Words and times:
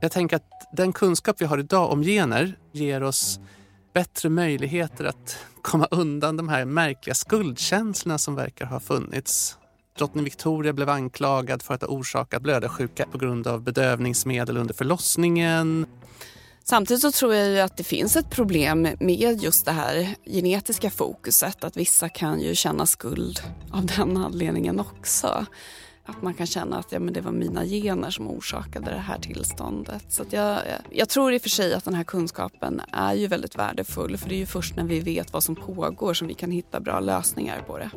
Jag 0.00 0.12
tänker 0.12 0.36
att 0.36 0.68
den 0.72 0.92
kunskap 0.92 1.36
vi 1.40 1.44
har 1.44 1.58
idag 1.58 1.92
om 1.92 2.02
gener 2.02 2.58
ger 2.72 3.02
oss 3.02 3.40
bättre 3.94 4.28
möjligheter 4.28 5.04
att 5.04 5.38
komma 5.62 5.88
undan 5.90 6.36
de 6.36 6.48
här 6.48 6.64
märkliga 6.64 7.14
skuldkänslorna 7.14 8.18
som 8.18 8.34
verkar 8.34 8.66
ha 8.66 8.80
funnits. 8.80 9.56
Drottning 9.98 10.24
Victoria 10.24 10.72
blev 10.72 10.88
anklagad 10.88 11.62
för 11.62 11.74
att 11.74 11.82
ha 11.82 11.88
orsakat 11.88 12.42
blödarsjuka 12.42 13.06
på 13.06 13.18
grund 13.18 13.46
av 13.46 13.62
bedövningsmedel 13.62 14.56
under 14.56 14.74
förlossningen. 14.74 15.86
Samtidigt 16.64 17.02
så 17.02 17.12
tror 17.12 17.34
jag 17.34 17.48
ju 17.48 17.60
att 17.60 17.76
det 17.76 17.84
finns 17.84 18.16
ett 18.16 18.30
problem 18.30 18.88
med 19.00 19.42
just 19.42 19.64
det 19.64 19.72
här 19.72 20.14
genetiska 20.26 20.90
fokuset. 20.90 21.64
Att 21.64 21.76
vissa 21.76 22.08
kan 22.08 22.40
ju 22.40 22.54
känna 22.54 22.86
skuld 22.86 23.40
av 23.72 23.86
den 23.86 24.16
anledningen 24.16 24.80
också. 24.80 25.46
Att 26.10 26.22
man 26.22 26.34
kan 26.34 26.46
känna 26.46 26.78
att 26.78 26.92
ja, 26.92 27.00
men 27.00 27.14
det 27.14 27.20
var 27.20 27.32
mina 27.32 27.64
gener 27.64 28.10
som 28.10 28.28
orsakade 28.28 28.90
det 28.90 28.98
här 28.98 29.18
tillståndet. 29.18 30.04
Så 30.08 30.24
jag, 30.30 30.60
jag 30.90 31.08
tror 31.08 31.32
i 31.32 31.38
och 31.38 31.42
för 31.42 31.48
sig 31.48 31.74
att 31.74 31.84
den 31.84 31.94
här 31.94 32.04
kunskapen 32.04 32.80
är 32.92 33.14
ju 33.14 33.26
väldigt 33.26 33.56
värdefull. 33.56 34.16
För 34.16 34.28
det 34.28 34.34
är 34.34 34.38
ju 34.38 34.46
först 34.46 34.76
när 34.76 34.84
vi 34.84 35.00
vet 35.00 35.32
vad 35.32 35.42
som 35.44 35.56
pågår 35.56 36.14
som 36.14 36.28
vi 36.28 36.34
kan 36.34 36.50
hitta 36.50 36.80
bra 36.80 37.00
lösningar 37.00 37.62
på 37.66 37.78
det. 37.78 37.90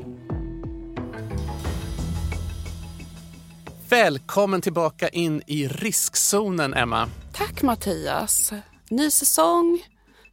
Välkommen 3.90 4.62
tillbaka 4.62 5.10
in 5.10 5.42
i 5.48 5.68
riskzonen, 5.68 6.74
Emma. 6.74 7.10
Tack 7.34 7.62
Mattias. 7.62 8.54
Ny 8.90 9.12
säsong, 9.12 9.84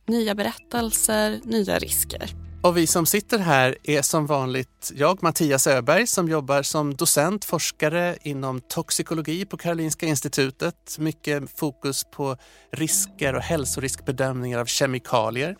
nya 0.06 0.34
berättelser, 0.34 1.40
nya 1.45 1.78
risker. 1.78 2.49
Och 2.62 2.77
vi 2.77 2.87
som 2.87 3.06
sitter 3.06 3.38
här 3.38 3.77
är 3.82 4.02
som 4.02 4.27
vanligt 4.27 4.92
jag, 4.95 5.23
Mattias 5.23 5.66
Öberg, 5.66 6.06
som 6.06 6.28
jobbar 6.28 6.62
som 6.62 6.95
docent, 6.95 7.45
forskare 7.45 8.16
inom 8.23 8.60
toxikologi 8.60 9.45
på 9.45 9.56
Karolinska 9.56 10.06
institutet. 10.06 10.96
Mycket 10.98 11.59
fokus 11.59 12.04
på 12.04 12.37
risker 12.73 13.34
och 13.34 13.43
hälsoriskbedömningar 13.43 14.59
av 14.59 14.66
kemikalier. 14.66 15.57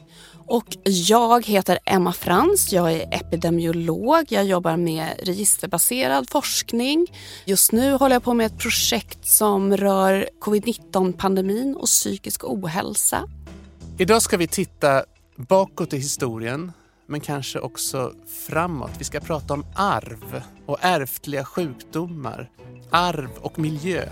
Och 0.47 0.67
jag 0.85 1.47
heter 1.47 1.79
Emma 1.85 2.13
Frans, 2.13 2.73
jag 2.73 2.93
är 2.93 3.15
epidemiolog. 3.15 4.25
Jag 4.29 4.45
jobbar 4.45 4.77
med 4.77 5.21
registerbaserad 5.23 6.31
forskning. 6.31 7.07
Just 7.45 7.73
nu 7.73 7.93
håller 7.93 8.15
jag 8.15 8.23
på 8.23 8.35
med 8.35 8.47
ett 8.47 8.59
projekt 8.59 9.27
som 9.27 9.77
rör 9.77 10.29
covid-19-pandemin 10.41 11.77
och 11.77 11.87
psykisk 11.87 12.45
ohälsa. 12.45 13.29
Idag 13.99 14.23
ska 14.23 14.37
vi 14.37 14.47
titta 14.47 15.05
bakåt 15.37 15.93
i 15.93 15.97
historien 15.97 16.73
men 17.11 17.21
kanske 17.21 17.59
också 17.59 18.13
framåt. 18.49 18.91
Vi 18.99 19.05
ska 19.05 19.21
prata 19.21 19.55
om 19.55 19.65
arv 19.75 20.43
och 20.67 20.79
ärftliga 20.81 21.45
sjukdomar, 21.45 22.51
arv 22.91 23.31
och 23.41 23.59
miljö. 23.59 24.03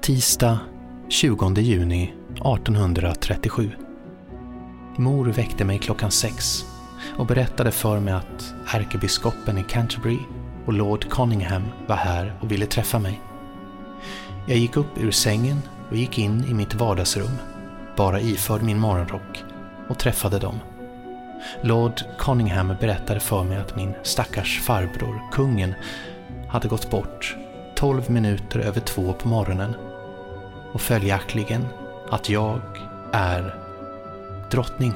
Tisdag 0.00 0.58
20 1.08 1.60
juni 1.60 2.14
1837. 2.32 3.70
Mor 4.96 5.26
väckte 5.26 5.64
mig 5.64 5.78
klockan 5.78 6.10
sex 6.10 6.64
och 7.16 7.26
berättade 7.26 7.70
för 7.70 8.00
mig 8.00 8.14
att 8.14 8.54
ärkebiskopen 8.74 9.58
i 9.58 9.64
Canterbury 9.68 10.18
och 10.66 10.72
Lord 10.72 11.08
Conningham 11.08 11.62
var 11.86 11.96
här 11.96 12.38
och 12.42 12.50
ville 12.50 12.66
träffa 12.66 12.98
mig. 12.98 13.20
Jag 14.46 14.58
gick 14.58 14.76
upp 14.76 14.98
ur 14.98 15.10
sängen 15.10 15.62
och 15.90 15.96
gick 15.96 16.18
in 16.18 16.44
i 16.44 16.54
mitt 16.54 16.74
vardagsrum, 16.74 17.38
bara 17.96 18.20
iförd 18.20 18.62
min 18.62 18.78
morgonrock, 18.78 19.44
och 19.88 19.98
träffade 19.98 20.38
dem. 20.38 20.60
Lord 21.62 22.00
Conningham 22.18 22.76
berättade 22.80 23.20
för 23.20 23.44
mig 23.44 23.58
att 23.58 23.76
min 23.76 23.94
stackars 24.02 24.60
farbror, 24.60 25.20
kungen, 25.32 25.74
hade 26.48 26.68
gått 26.68 26.90
bort 26.90 27.36
tolv 27.76 28.10
minuter 28.10 28.58
över 28.58 28.80
två 28.80 29.12
på 29.12 29.28
morgonen 29.28 29.74
och 30.72 30.80
följaktligen 30.80 31.66
att 32.10 32.28
jag 32.28 32.60
är 33.12 33.54
drottning. 34.50 34.92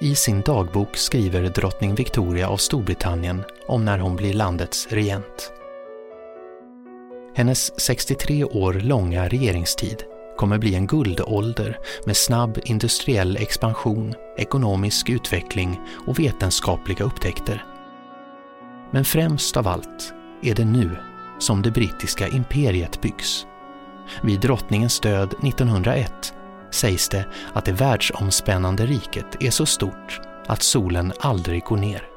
I 0.00 0.14
sin 0.14 0.40
dagbok 0.40 0.96
skriver 0.96 1.42
drottning 1.42 1.94
Victoria 1.94 2.48
av 2.48 2.56
Storbritannien 2.56 3.44
om 3.66 3.84
när 3.84 3.98
hon 3.98 4.16
blir 4.16 4.34
landets 4.34 4.86
regent. 4.90 5.52
Hennes 7.34 7.80
63 7.80 8.44
år 8.44 8.72
långa 8.72 9.28
regeringstid 9.28 10.04
kommer 10.36 10.58
bli 10.58 10.74
en 10.74 10.86
guldålder 10.86 11.78
med 12.06 12.16
snabb 12.16 12.58
industriell 12.64 13.36
expansion, 13.36 14.14
ekonomisk 14.36 15.08
utveckling 15.08 15.80
och 16.06 16.18
vetenskapliga 16.18 17.04
upptäckter. 17.04 17.64
Men 18.90 19.04
främst 19.04 19.56
av 19.56 19.68
allt 19.68 20.14
är 20.42 20.54
det 20.54 20.64
nu 20.64 20.90
som 21.38 21.62
det 21.62 21.70
brittiska 21.70 22.28
imperiet 22.28 23.00
byggs. 23.00 23.46
Vid 24.22 24.40
drottningens 24.40 25.00
död 25.00 25.34
1901 25.44 26.34
sägs 26.70 27.08
det 27.08 27.26
att 27.52 27.64
det 27.64 27.72
världsomspännande 27.72 28.86
riket 28.86 29.42
är 29.42 29.50
så 29.50 29.66
stort 29.66 30.20
att 30.46 30.62
solen 30.62 31.12
aldrig 31.20 31.62
går 31.62 31.76
ner. 31.76 32.11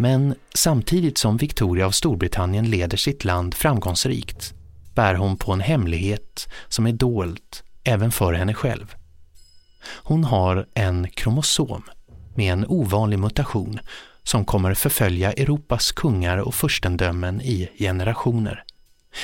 Men 0.00 0.34
samtidigt 0.54 1.18
som 1.18 1.36
Victoria 1.36 1.86
av 1.86 1.90
Storbritannien 1.90 2.70
leder 2.70 2.96
sitt 2.96 3.24
land 3.24 3.54
framgångsrikt 3.54 4.54
bär 4.94 5.14
hon 5.14 5.36
på 5.36 5.52
en 5.52 5.60
hemlighet 5.60 6.48
som 6.68 6.86
är 6.86 6.92
dold 6.92 7.42
även 7.84 8.12
för 8.12 8.32
henne 8.32 8.54
själv. 8.54 8.94
Hon 9.82 10.24
har 10.24 10.66
en 10.74 11.10
kromosom 11.10 11.82
med 12.34 12.52
en 12.52 12.66
ovanlig 12.66 13.18
mutation 13.18 13.78
som 14.22 14.44
kommer 14.44 14.74
förfölja 14.74 15.32
Europas 15.32 15.92
kungar 15.92 16.38
och 16.38 16.54
furstendömen 16.54 17.40
i 17.40 17.68
generationer. 17.78 18.64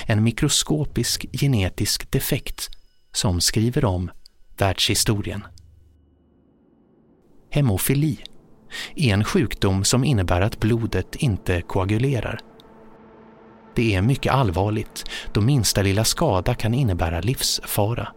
En 0.07 0.23
mikroskopisk 0.23 1.27
genetisk 1.33 2.11
defekt 2.11 2.71
som 3.13 3.41
skriver 3.41 3.85
om 3.85 4.11
världshistorien. 4.59 5.45
Hemofili 7.51 8.19
är 8.97 9.15
en 9.15 9.25
sjukdom 9.25 9.85
som 9.85 10.05
innebär 10.05 10.41
att 10.41 10.61
blodet 10.61 11.17
inte 11.17 11.61
koagulerar. 11.61 12.41
Det 13.75 13.95
är 13.95 14.03
mycket 14.03 14.33
allvarligt 14.33 15.05
då 15.33 15.41
minsta 15.41 15.83
lilla 15.83 16.05
skada 16.05 16.55
kan 16.55 16.75
innebära 16.75 17.21
livsfara. 17.21 18.09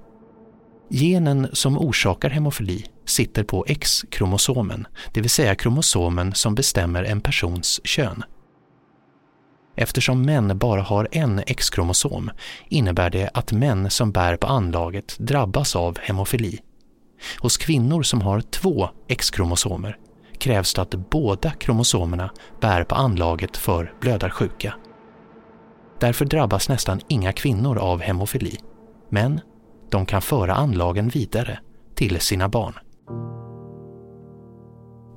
Genen 0.90 1.48
som 1.54 1.78
orsakar 1.78 2.30
hemofili 2.30 2.86
sitter 3.06 3.44
på 3.44 3.66
X-kromosomen, 3.68 4.88
det 5.14 5.22
vill 5.22 5.30
säga 5.30 5.56
kromosomen 5.56 6.34
som 6.34 6.56
bestämmer 6.56 7.04
en 7.04 7.22
persons 7.22 7.82
kön. 7.84 8.24
Eftersom 9.76 10.22
män 10.22 10.58
bara 10.58 10.82
har 10.82 11.08
en 11.12 11.40
X-kromosom 11.48 12.32
innebär 12.70 13.10
det 13.10 13.30
att 13.34 13.52
män 13.52 13.90
som 13.90 14.12
bär 14.12 14.38
på 14.38 14.48
anlaget 14.48 15.16
drabbas 15.20 15.76
av 15.76 16.00
hemofili. 16.00 16.60
Hos 17.40 17.58
kvinnor 17.58 18.04
som 18.04 18.22
har 18.22 18.42
två 18.42 18.90
X-kromosomer 19.08 19.98
krävs 20.40 20.74
det 20.74 20.82
att 20.82 20.96
båda 21.10 21.52
kromosomerna 21.52 22.30
bär 22.62 22.84
på 22.84 22.96
anlaget 22.96 23.58
för 23.58 23.94
blödarsjuka. 24.02 24.74
Därför 26.00 26.26
drabbas 26.26 26.70
nästan 26.70 27.00
inga 27.08 27.34
kvinnor 27.34 27.78
av 27.78 28.02
hemofili, 28.02 28.58
men 29.10 29.42
de 29.92 30.06
kan 30.06 30.22
föra 30.22 30.54
anlagen 30.54 31.10
vidare 31.10 31.60
till 31.96 32.20
sina 32.20 32.50
barn. 32.50 32.74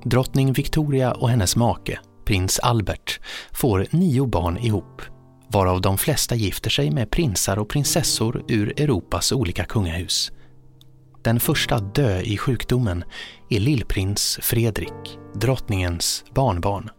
Drottning 0.05 0.53
Victoria 0.53 1.11
och 1.11 1.29
hennes 1.29 1.55
make, 1.55 1.99
prins 2.25 2.59
Albert, 2.59 3.19
får 3.51 3.87
nio 3.89 4.25
barn 4.25 4.57
ihop, 4.57 5.01
varav 5.47 5.81
de 5.81 5.97
flesta 5.97 6.35
gifter 6.35 6.69
sig 6.69 6.91
med 6.91 7.11
prinsar 7.11 7.59
och 7.59 7.69
prinsessor 7.69 8.45
ur 8.47 8.81
Europas 8.81 9.31
olika 9.31 9.65
kungahus. 9.65 10.31
Den 11.23 11.39
första 11.39 11.75
att 11.75 11.95
dö 11.95 12.19
i 12.19 12.37
sjukdomen 12.37 13.03
är 13.49 13.59
lillprins 13.59 14.39
Fredrik, 14.41 15.19
drottningens 15.35 16.25
barnbarn. 16.35 16.89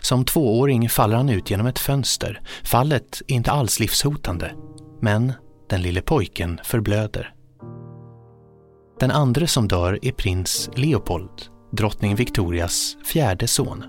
Som 0.00 0.24
tvååring 0.24 0.88
faller 0.88 1.16
han 1.16 1.28
ut 1.28 1.50
genom 1.50 1.66
ett 1.66 1.78
fönster. 1.78 2.40
Fallet 2.64 3.22
är 3.26 3.34
inte 3.34 3.50
alls 3.50 3.80
livshotande, 3.80 4.54
men 5.00 5.32
den 5.68 5.82
lille 5.82 6.02
pojken 6.02 6.60
förblöder. 6.64 7.34
Den 9.00 9.10
andra 9.10 9.46
som 9.46 9.68
dör 9.68 9.98
är 10.02 10.12
prins 10.12 10.70
Leopold, 10.74 11.46
drottning 11.72 12.14
Victorias 12.14 12.96
fjärde 13.06 13.46
son. 13.46 13.84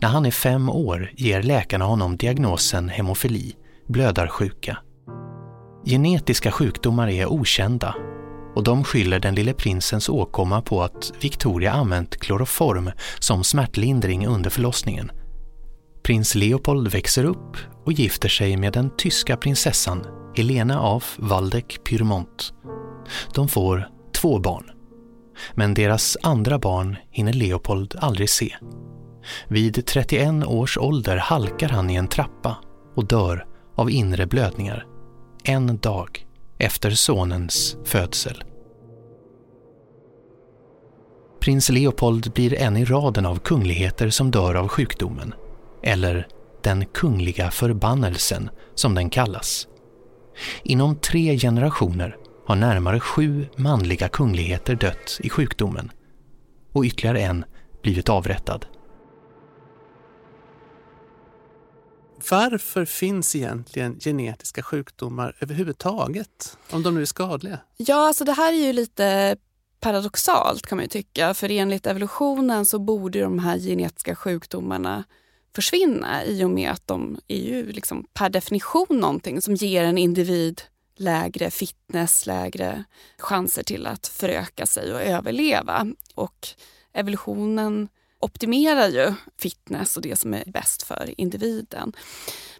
När 0.00 0.08
han 0.08 0.26
är 0.26 0.30
fem 0.30 0.68
år 0.68 1.10
ger 1.16 1.42
läkarna 1.42 1.84
honom 1.84 2.16
diagnosen 2.16 2.88
hemofili, 2.88 3.56
blödarsjuka. 3.88 4.78
Genetiska 5.84 6.50
sjukdomar 6.50 7.08
är 7.08 7.32
okända 7.32 7.94
och 8.54 8.64
de 8.64 8.84
skyller 8.84 9.18
den 9.18 9.34
lille 9.34 9.52
prinsens 9.52 10.08
åkomma 10.08 10.62
på 10.62 10.82
att 10.82 11.12
Victoria 11.20 11.72
använt 11.72 12.16
kloroform 12.16 12.90
som 13.18 13.44
smärtlindring 13.44 14.26
under 14.26 14.50
förlossningen. 14.50 15.10
Prins 16.02 16.34
Leopold 16.34 16.88
växer 16.88 17.24
upp 17.24 17.56
och 17.84 17.92
gifter 17.92 18.28
sig 18.28 18.56
med 18.56 18.72
den 18.72 18.90
tyska 18.96 19.36
prinsessan 19.36 20.06
Helena 20.36 20.80
av 20.80 21.04
Waldeck-Pyrmont. 21.16 22.52
De 23.34 23.48
får 23.48 23.88
två 24.14 24.38
barn. 24.38 24.70
Men 25.54 25.74
deras 25.74 26.16
andra 26.22 26.58
barn 26.58 26.96
hinner 27.10 27.32
Leopold 27.32 27.94
aldrig 27.98 28.30
se. 28.30 28.56
Vid 29.48 29.86
31 29.86 30.46
års 30.46 30.78
ålder 30.78 31.16
halkar 31.16 31.68
han 31.68 31.90
i 31.90 31.94
en 31.94 32.08
trappa 32.08 32.56
och 32.94 33.06
dör 33.06 33.46
av 33.76 33.90
inre 33.90 34.26
blödningar. 34.26 34.86
En 35.44 35.78
dag 35.78 36.26
efter 36.62 36.90
sonens 36.90 37.76
födsel. 37.84 38.44
Prins 41.40 41.68
Leopold 41.68 42.32
blir 42.32 42.54
en 42.54 42.76
i 42.76 42.84
raden 42.84 43.26
av 43.26 43.38
kungligheter 43.38 44.10
som 44.10 44.30
dör 44.30 44.54
av 44.54 44.68
sjukdomen, 44.68 45.34
eller 45.82 46.28
den 46.62 46.84
kungliga 46.86 47.50
förbannelsen 47.50 48.50
som 48.74 48.94
den 48.94 49.10
kallas. 49.10 49.68
Inom 50.62 50.96
tre 50.96 51.38
generationer 51.38 52.16
har 52.46 52.56
närmare 52.56 53.00
sju 53.00 53.46
manliga 53.56 54.08
kungligheter 54.08 54.74
dött 54.74 55.18
i 55.20 55.30
sjukdomen 55.30 55.90
och 56.72 56.84
ytterligare 56.84 57.20
en 57.20 57.44
blivit 57.82 58.08
avrättad. 58.08 58.66
Varför 62.30 62.84
finns 62.84 63.36
egentligen 63.36 63.98
genetiska 64.00 64.62
sjukdomar 64.62 65.36
överhuvudtaget? 65.40 66.58
Om 66.70 66.82
de 66.82 66.94
nu 66.94 67.00
är 67.02 67.06
skadliga? 67.06 67.58
Ja, 67.76 68.06
alltså 68.06 68.24
det 68.24 68.32
här 68.32 68.52
är 68.52 68.66
ju 68.66 68.72
lite 68.72 69.36
paradoxalt 69.80 70.66
kan 70.66 70.76
man 70.76 70.84
ju 70.84 70.88
tycka. 70.88 71.34
För 71.34 71.50
enligt 71.50 71.86
evolutionen 71.86 72.66
så 72.66 72.78
borde 72.78 73.20
de 73.20 73.38
här 73.38 73.58
genetiska 73.58 74.16
sjukdomarna 74.16 75.04
försvinna 75.54 76.24
i 76.24 76.44
och 76.44 76.50
med 76.50 76.70
att 76.70 76.86
de 76.86 77.18
är 77.28 77.38
ju 77.38 77.72
liksom 77.72 78.06
per 78.14 78.28
definition 78.28 78.86
någonting 79.00 79.42
som 79.42 79.54
ger 79.54 79.84
en 79.84 79.98
individ 79.98 80.62
lägre 80.96 81.50
fitness, 81.50 82.26
lägre 82.26 82.84
chanser 83.18 83.62
till 83.62 83.86
att 83.86 84.06
föröka 84.06 84.66
sig 84.66 84.94
och 84.94 85.02
överleva. 85.02 85.86
Och 86.14 86.48
evolutionen 86.92 87.88
optimerar 88.22 88.88
ju 88.88 89.14
fitness 89.38 89.96
och 89.96 90.02
det 90.02 90.16
som 90.16 90.34
är 90.34 90.44
bäst 90.46 90.82
för 90.82 91.14
individen. 91.16 91.92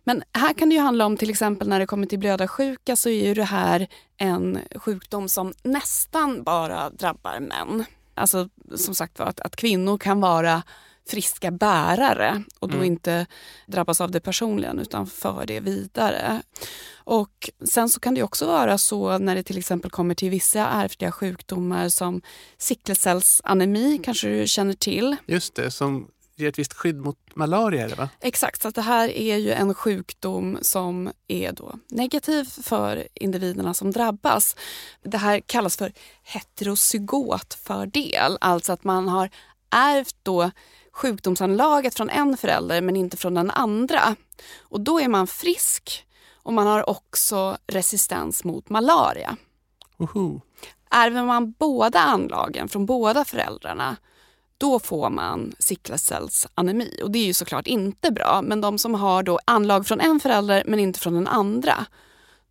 Men 0.04 0.22
här 0.32 0.52
kan 0.54 0.68
det 0.68 0.74
ju 0.74 0.80
handla 0.80 1.06
om 1.06 1.16
till 1.16 1.30
exempel 1.30 1.68
när 1.68 1.80
det 1.80 1.86
kommer 1.86 2.06
till 2.06 2.18
blödarsjuka 2.18 2.96
så 2.96 3.08
är 3.08 3.26
ju 3.26 3.34
det 3.34 3.44
här 3.44 3.88
en 4.16 4.58
sjukdom 4.74 5.28
som 5.28 5.52
nästan 5.62 6.42
bara 6.42 6.90
drabbar 6.90 7.40
män. 7.40 7.84
Alltså 8.14 8.48
som 8.76 8.94
sagt 8.94 9.18
var 9.18 9.26
att, 9.26 9.40
att 9.40 9.56
kvinnor 9.56 9.98
kan 9.98 10.20
vara 10.20 10.62
friska 11.08 11.50
bärare 11.50 12.42
och 12.58 12.68
då 12.68 12.74
mm. 12.74 12.86
inte 12.86 13.26
drabbas 13.66 14.00
av 14.00 14.10
det 14.10 14.20
personligen 14.20 14.78
utan 14.78 15.06
för 15.06 15.46
det 15.46 15.60
vidare. 15.60 16.42
Och 17.04 17.50
Sen 17.64 17.88
så 17.88 18.00
kan 18.00 18.14
det 18.14 18.22
också 18.22 18.46
vara 18.46 18.78
så 18.78 19.18
när 19.18 19.34
det 19.34 19.42
till 19.42 19.58
exempel 19.58 19.90
kommer 19.90 20.14
till 20.14 20.30
vissa 20.30 20.68
ärftliga 20.68 21.12
sjukdomar 21.12 21.88
som 21.88 22.22
sickelcellsanemi 22.58 24.00
kanske 24.04 24.28
du 24.28 24.46
känner 24.46 24.74
till. 24.74 25.16
Just 25.26 25.54
det, 25.54 25.70
som 25.70 26.08
ger 26.36 26.48
ett 26.48 26.58
visst 26.58 26.72
skydd 26.72 26.96
mot 26.96 27.18
malaria. 27.34 27.84
Eller 27.84 27.96
va? 27.96 28.08
Exakt, 28.20 28.62
så 28.62 28.70
det 28.70 28.82
här 28.82 29.08
är 29.08 29.36
ju 29.36 29.52
en 29.52 29.74
sjukdom 29.74 30.58
som 30.62 31.12
är 31.28 31.52
då 31.52 31.78
negativ 31.88 32.44
för 32.44 33.08
individerna 33.14 33.74
som 33.74 33.90
drabbas. 33.90 34.56
Det 35.02 35.18
här 35.18 35.40
kallas 35.40 35.76
för 35.76 35.92
heterozygotfördel, 36.22 38.38
alltså 38.40 38.72
att 38.72 38.84
man 38.84 39.08
har 39.08 39.30
ärvt 39.70 40.16
då 40.22 40.50
sjukdomsanlaget 40.92 41.94
från 41.94 42.10
en 42.10 42.36
förälder 42.36 42.80
men 42.80 42.96
inte 42.96 43.16
från 43.16 43.34
den 43.34 43.50
andra. 43.50 44.16
Och 44.60 44.80
då 44.80 45.00
är 45.00 45.08
man 45.08 45.26
frisk 45.26 46.06
och 46.42 46.52
man 46.52 46.66
har 46.66 46.90
också 46.90 47.56
resistens 47.66 48.44
mot 48.44 48.68
malaria. 48.68 49.36
Ärver 50.90 51.24
man 51.24 51.52
båda 51.52 51.98
anlagen 51.98 52.68
från 52.68 52.86
båda 52.86 53.24
föräldrarna 53.24 53.96
då 54.58 54.78
får 54.78 55.10
man 55.10 55.54
sicklecellsanemi. 55.58 57.00
Och 57.02 57.10
det 57.10 57.18
är 57.18 57.26
ju 57.26 57.34
såklart 57.34 57.66
inte 57.66 58.10
bra. 58.10 58.40
Men 58.42 58.60
de 58.60 58.78
som 58.78 58.94
har 58.94 59.22
då 59.22 59.38
anlag 59.44 59.86
från 59.86 60.00
en 60.00 60.20
förälder 60.20 60.62
men 60.66 60.78
inte 60.78 61.00
från 61.00 61.14
den 61.14 61.26
andra, 61.26 61.86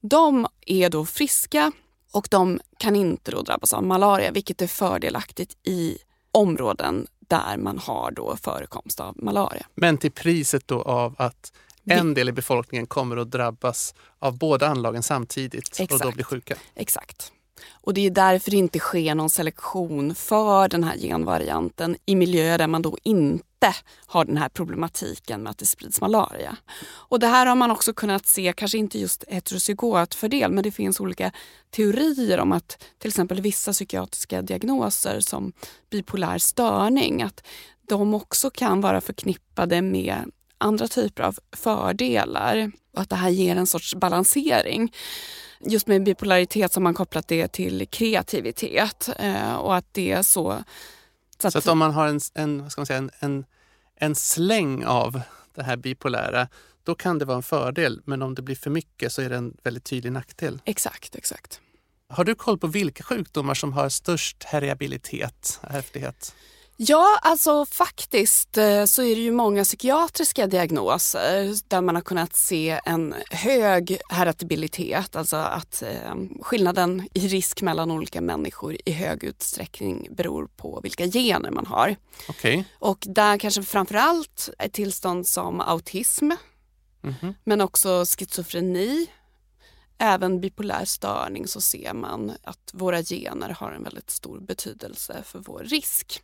de 0.02 0.48
är 0.66 0.90
då 0.90 1.06
friska 1.06 1.72
och 2.12 2.28
de 2.32 2.60
kan 2.78 2.96
inte 2.96 3.32
då 3.32 3.42
drabbas 3.42 3.74
av 3.74 3.84
malaria, 3.84 4.32
vilket 4.32 4.62
är 4.62 4.68
fördelaktigt 4.68 5.58
i 5.64 5.98
områden 6.32 7.08
där 7.32 7.58
man 7.58 7.78
har 7.78 8.12
då 8.12 8.36
förekomst 8.36 9.00
av 9.00 9.16
malaria. 9.24 9.66
Men 9.76 9.98
till 9.98 10.12
priset 10.12 10.68
då 10.68 10.82
av 10.82 11.16
att 11.18 11.52
en 11.86 12.14
del 12.14 12.30
i 12.30 12.32
befolkningen 12.32 12.88
kommer 12.88 13.18
att 13.18 13.32
drabbas 13.32 13.94
av 14.20 14.38
båda 14.38 14.68
anlagen 14.68 15.04
samtidigt 15.04 15.68
Exakt. 15.70 15.94
och 15.94 16.00
då 16.00 16.12
bli 16.12 16.24
sjuka? 16.24 16.56
Exakt. 16.76 17.32
Och 17.72 17.94
det 17.94 18.06
är 18.06 18.10
därför 18.10 18.52
det 18.52 18.58
inte 18.58 18.80
sker 18.80 19.16
någon 19.16 19.30
selektion 19.30 20.16
för 20.16 20.70
den 20.70 20.84
här 20.84 20.98
genvarianten 20.98 21.98
i 22.06 22.16
miljöer 22.16 22.58
där 22.58 22.68
man 22.68 22.82
då 22.82 22.98
inte 23.04 23.46
har 24.06 24.26
den 24.26 24.38
här 24.38 24.50
problematiken 24.50 25.44
med 25.44 25.52
att 25.52 25.58
det 25.58 25.66
sprids 25.66 26.02
malaria. 26.02 26.58
Och 26.84 27.20
det 27.20 27.28
här 27.28 27.46
har 27.46 27.56
man 27.56 27.72
också 27.72 27.94
kunnat 27.94 28.26
se, 28.26 28.54
kanske 28.58 28.78
inte 28.78 29.00
just 29.00 29.24
heterozygotfördel, 29.28 30.52
men 30.52 30.64
det 30.64 30.72
finns 30.72 31.00
olika 31.00 31.32
teorier 31.70 32.40
om 32.40 32.52
att 32.52 32.84
till 33.00 33.08
exempel 33.08 33.42
vissa 33.42 33.72
psykiatriska 33.72 34.42
diagnoser 34.42 35.20
som 35.20 35.54
bipolär 35.90 36.38
störning, 36.38 37.22
att 37.22 37.48
de 37.88 38.14
också 38.14 38.50
kan 38.50 38.82
vara 38.82 39.02
förknippade 39.02 39.82
med 39.82 40.32
andra 40.58 40.88
typer 40.88 41.24
av 41.24 41.38
fördelar 41.52 42.72
och 42.94 43.02
att 43.02 43.10
det 43.10 43.16
här 43.16 43.30
ger 43.30 43.56
en 43.56 43.68
sorts 43.68 43.96
balansering 43.96 44.92
just 45.66 45.88
med 45.88 46.04
bipolaritet 46.04 46.74
så 46.74 46.80
har 46.80 46.84
man 46.84 46.94
kopplat 46.94 47.28
det 47.28 47.48
till 47.48 47.88
kreativitet 47.88 49.10
eh, 49.20 49.54
och 49.54 49.76
att 49.76 49.86
det 49.92 50.12
är 50.12 50.24
så... 50.24 50.64
Så 51.42 51.48
att, 51.48 51.54
så 51.54 51.58
att 51.58 51.68
om 51.68 51.78
man 51.78 51.92
har 51.92 52.08
en, 52.08 52.20
en, 52.34 52.62
vad 52.62 52.72
ska 52.72 52.82
man 52.82 52.86
säga, 52.86 52.98
en, 52.98 53.12
en, 53.20 53.46
en 53.96 54.16
släng 54.16 54.86
av 54.86 55.22
det 55.56 55.64
här 55.64 55.78
bipolära, 55.78 56.48
då 56.84 56.96
kan 56.96 57.20
det 57.20 57.26
vara 57.26 57.38
en 57.38 57.44
fördel. 57.44 58.02
Men 58.06 58.22
om 58.22 58.36
det 58.36 58.42
blir 58.42 58.56
för 58.56 58.70
mycket 58.70 59.12
så 59.12 59.22
är 59.22 59.30
det 59.30 59.38
en 59.38 59.58
väldigt 59.64 59.84
tydlig 59.84 60.12
nackdel. 60.12 60.62
Exakt, 60.66 61.16
exakt. 61.16 61.62
Har 62.08 62.24
du 62.24 62.36
koll 62.36 62.58
på 62.58 62.68
vilka 62.68 63.04
sjukdomar 63.04 63.54
som 63.54 63.74
har 63.74 63.90
störst 63.90 64.44
herriabilitet, 64.44 65.60
ärftlighet? 65.64 66.36
Ja, 66.84 67.20
alltså 67.22 67.66
faktiskt 67.66 68.58
eh, 68.58 68.86
så 68.86 69.04
är 69.04 69.16
det 69.16 69.22
ju 69.22 69.32
många 69.32 69.64
psykiatriska 69.64 70.48
diagnoser 70.48 71.56
där 71.68 71.82
man 71.82 71.96
har 71.96 72.02
kunnat 72.02 72.36
se 72.36 72.80
en 72.86 73.16
hög 73.32 73.98
heritabilitet, 74.10 75.16
alltså 75.16 75.36
att 75.36 75.82
eh, 75.82 76.16
skillnaden 76.42 77.08
i 77.14 77.28
risk 77.28 77.62
mellan 77.62 77.92
olika 77.92 78.22
människor 78.22 78.78
i 78.86 78.92
hög 78.92 79.24
utsträckning 79.24 80.08
beror 80.12 80.48
på 80.48 80.80
vilka 80.84 81.08
gener 81.08 81.52
man 81.52 81.66
har. 81.66 81.96
Okay. 82.30 82.64
Och 82.80 83.04
där 83.08 83.38
kanske 83.38 83.64
framförallt 83.64 84.50
ett 84.60 84.74
tillstånd 84.74 85.28
som 85.28 85.62
autism, 85.62 86.32
mm 87.04 87.16
-hmm. 87.22 87.34
men 87.44 87.62
också 87.62 88.06
schizofreni, 88.06 89.08
även 89.98 90.42
bipolär 90.42 90.86
störning 90.86 91.48
så 91.48 91.62
ser 91.62 91.94
man 91.94 92.32
att 92.44 92.72
våra 92.74 93.04
gener 93.04 93.50
har 93.50 93.72
en 93.72 93.84
väldigt 93.84 94.10
stor 94.10 94.40
betydelse 94.40 95.24
för 95.26 95.40
vår 95.40 95.64
risk. 95.64 96.22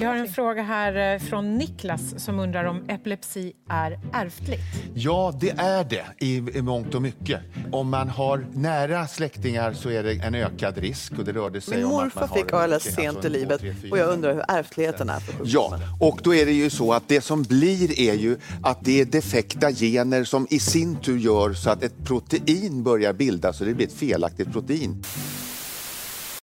Vi 0.00 0.06
har 0.06 0.14
en 0.14 0.28
fråga 0.28 0.62
här 0.62 1.14
eh, 1.14 1.18
från 1.18 1.58
Niklas 1.58 2.24
som 2.24 2.38
undrar 2.38 2.64
om 2.64 2.88
epilepsi 2.88 3.52
är 3.70 4.00
ärftligt. 4.12 4.60
Ja, 4.94 5.34
det 5.40 5.50
är 5.50 5.84
det 5.84 6.04
i, 6.18 6.36
i 6.36 6.62
mångt 6.62 6.94
och 6.94 7.02
mycket. 7.02 7.40
Om 7.72 7.90
man 7.90 8.08
har 8.08 8.46
nära 8.52 9.06
släktingar 9.06 9.72
så 9.72 9.90
är 9.90 10.02
det 10.02 10.12
en 10.12 10.34
ökad 10.34 10.78
risk. 10.78 11.12
Och 11.18 11.24
det 11.24 11.32
rörde 11.32 11.60
sig 11.60 11.76
Min 11.76 11.86
om 11.86 11.90
morfar 11.90 12.22
att 12.22 12.30
man 12.30 12.38
fick 12.38 12.52
ALS 12.52 12.72
alltså 12.72 12.90
sent 12.90 13.24
i 13.24 13.28
livet 13.28 13.62
och 13.90 13.98
jag 13.98 14.08
undrar 14.08 14.34
hur 14.34 14.44
ärftligheten 14.48 15.08
är 15.08 15.20
för 15.20 15.34
Ja, 15.44 15.78
och 16.00 16.20
då 16.22 16.34
är 16.34 16.46
det 16.46 16.52
ju 16.52 16.70
så 16.70 16.92
att 16.92 17.08
det 17.08 17.20
som 17.20 17.42
blir 17.42 18.00
är 18.00 18.14
ju 18.14 18.36
att 18.62 18.78
det 18.84 19.00
är 19.00 19.04
defekta 19.04 19.72
gener 19.72 20.24
som 20.24 20.46
i 20.50 20.58
sin 20.58 20.96
tur 20.96 21.18
gör 21.18 21.52
så 21.52 21.70
att 21.70 21.82
ett 21.82 22.04
protein 22.04 22.82
börjar 22.82 23.12
bildas 23.12 23.60
och 23.60 23.66
det 23.66 23.74
blir 23.74 23.86
ett 23.86 23.92
felaktigt 23.92 24.52
protein. 24.52 25.04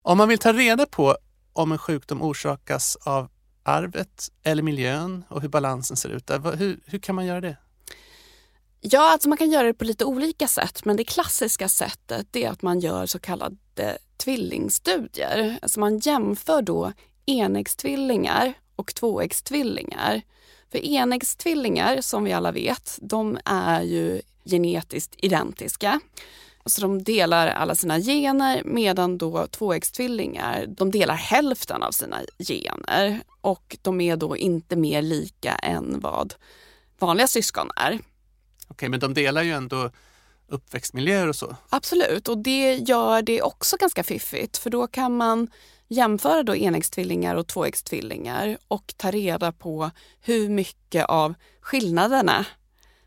Om 0.02 0.18
man 0.18 0.30
vill 0.30 0.38
ta 0.40 0.54
reda 0.54 0.86
på 0.86 1.18
om 1.56 1.72
en 1.72 1.78
sjukdom 1.78 2.22
orsakas 2.22 2.98
av 3.02 3.30
arvet 3.64 4.32
eller 4.44 4.64
miljön 4.64 5.24
och 5.30 5.42
hur 5.42 5.50
balansen 5.50 5.98
ser 5.98 6.10
ut 6.10 6.28
där. 6.28 6.56
Hur, 6.56 6.80
hur 6.86 7.00
kan 7.00 7.16
man 7.16 7.26
göra 7.26 7.42
det? 7.42 7.58
Ja, 8.82 9.12
alltså 9.12 9.30
man 9.30 9.38
kan 9.38 9.50
göra 9.50 9.68
det 9.68 9.74
på 9.74 9.86
lite 9.86 10.06
olika 10.06 10.48
sätt 10.48 10.86
men 10.86 10.98
det 10.98 11.04
klassiska 11.04 11.70
sättet 11.70 12.36
är 12.36 12.50
att 12.50 12.62
man 12.62 12.80
gör 12.80 13.06
så 13.06 13.20
kallade 13.20 13.98
tvillingstudier. 14.18 15.60
Alltså 15.62 15.80
man 15.80 16.00
jämför 16.00 16.62
då 16.62 16.92
enäggstvillingar 17.26 18.54
och 18.76 18.96
tvåäggstvillingar. 18.96 20.22
För 20.72 20.86
enäggstvillingar, 20.86 22.02
som 22.02 22.24
vi 22.24 22.34
alla 22.34 22.52
vet, 22.52 23.00
de 23.02 23.38
är 23.46 23.82
ju 23.82 24.22
genetiskt 24.46 25.16
identiska. 25.18 26.00
Så 26.66 26.82
de 26.82 27.04
delar 27.04 27.48
alla 27.48 27.76
sina 27.76 28.00
gener 28.00 28.62
medan 28.66 29.18
då 29.18 29.48
tvåäggstvillingar 29.48 30.66
de 30.68 30.92
delar 30.92 31.16
hälften 31.16 31.84
av 31.84 31.92
sina 31.92 32.22
gener 32.40 33.22
och 33.42 33.78
de 33.82 34.02
är 34.02 34.18
då 34.18 34.38
inte 34.38 34.76
mer 34.76 35.02
lika 35.02 35.56
än 35.56 36.00
vad 36.00 36.34
vanliga 37.00 37.28
syskon 37.28 37.70
är. 37.76 38.00
Okej, 38.68 38.90
men 38.90 39.00
de 39.00 39.14
delar 39.14 39.42
ju 39.44 39.52
ändå 39.52 39.92
uppväxtmiljöer 40.48 41.28
och 41.28 41.36
så? 41.36 41.56
Absolut, 41.70 42.28
och 42.28 42.38
det 42.38 42.76
gör 42.76 43.22
det 43.22 43.42
också 43.42 43.78
ganska 43.78 44.04
fiffigt 44.04 44.58
för 44.58 44.70
då 44.70 44.88
kan 44.88 45.18
man 45.18 45.48
jämföra 45.88 46.44
då 46.44 46.56
enäggstvillingar 46.56 47.36
och 47.36 47.48
tvåäggstvillingar 47.48 48.58
och 48.68 48.94
ta 48.98 49.12
reda 49.12 49.52
på 49.52 49.92
hur 50.22 50.50
mycket 50.50 51.06
av 51.06 51.34
skillnaderna 51.62 52.46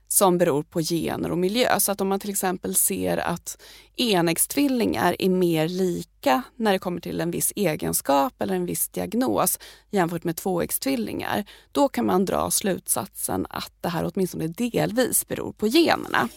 som 0.08 0.38
beror 0.38 0.62
på 0.62 0.80
gener 0.80 1.30
och 1.30 1.38
miljö. 1.38 1.80
Så 1.80 1.92
att 1.92 2.00
om 2.00 2.08
man 2.08 2.20
till 2.20 2.30
exempel 2.30 2.74
ser 2.74 3.16
att 3.16 3.62
enäggstvillingar 3.96 5.16
är 5.18 5.28
mer 5.28 5.68
lika 5.68 6.42
när 6.56 6.72
det 6.72 6.78
kommer 6.78 7.00
till 7.00 7.20
en 7.20 7.30
viss 7.30 7.52
egenskap 7.56 8.42
eller 8.42 8.54
en 8.54 8.66
viss 8.66 8.88
diagnos 8.88 9.58
jämfört 9.90 10.24
med 10.24 10.36
tvåäggstvillingar, 10.36 11.44
då 11.72 11.88
kan 11.88 12.06
man 12.06 12.24
dra 12.24 12.50
slutsatsen 12.50 13.46
att 13.50 13.72
det 13.80 13.88
här 13.88 14.10
åtminstone 14.14 14.46
delvis 14.46 15.28
beror 15.28 15.52
på 15.52 15.66
generna. 15.66 16.28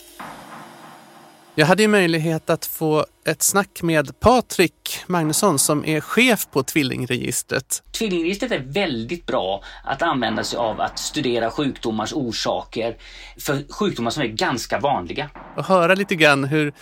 Jag 1.55 1.65
hade 1.65 1.83
ju 1.83 1.87
möjlighet 1.87 2.49
att 2.49 2.65
få 2.65 3.05
ett 3.25 3.43
snack 3.43 3.81
med 3.81 4.19
Patrik 4.19 5.03
Magnusson 5.07 5.59
som 5.59 5.85
är 5.85 6.01
chef 6.01 6.47
på 6.51 6.63
Tvillingregistret. 6.63 7.83
Tvillingregistret 7.91 8.51
är 8.51 8.59
väldigt 8.59 9.25
bra 9.25 9.63
att 9.83 10.01
använda 10.01 10.43
sig 10.43 10.59
av 10.59 10.81
att 10.81 10.99
studera 10.99 11.51
sjukdomars 11.51 12.13
orsaker 12.13 12.95
för 13.39 13.73
sjukdomar 13.73 14.11
som 14.11 14.23
är 14.23 14.27
ganska 14.27 14.79
vanliga. 14.79 15.29
Och 15.55 15.65
höra 15.65 15.95
lite 15.95 16.15
grann 16.15 16.43
hur 16.43 16.73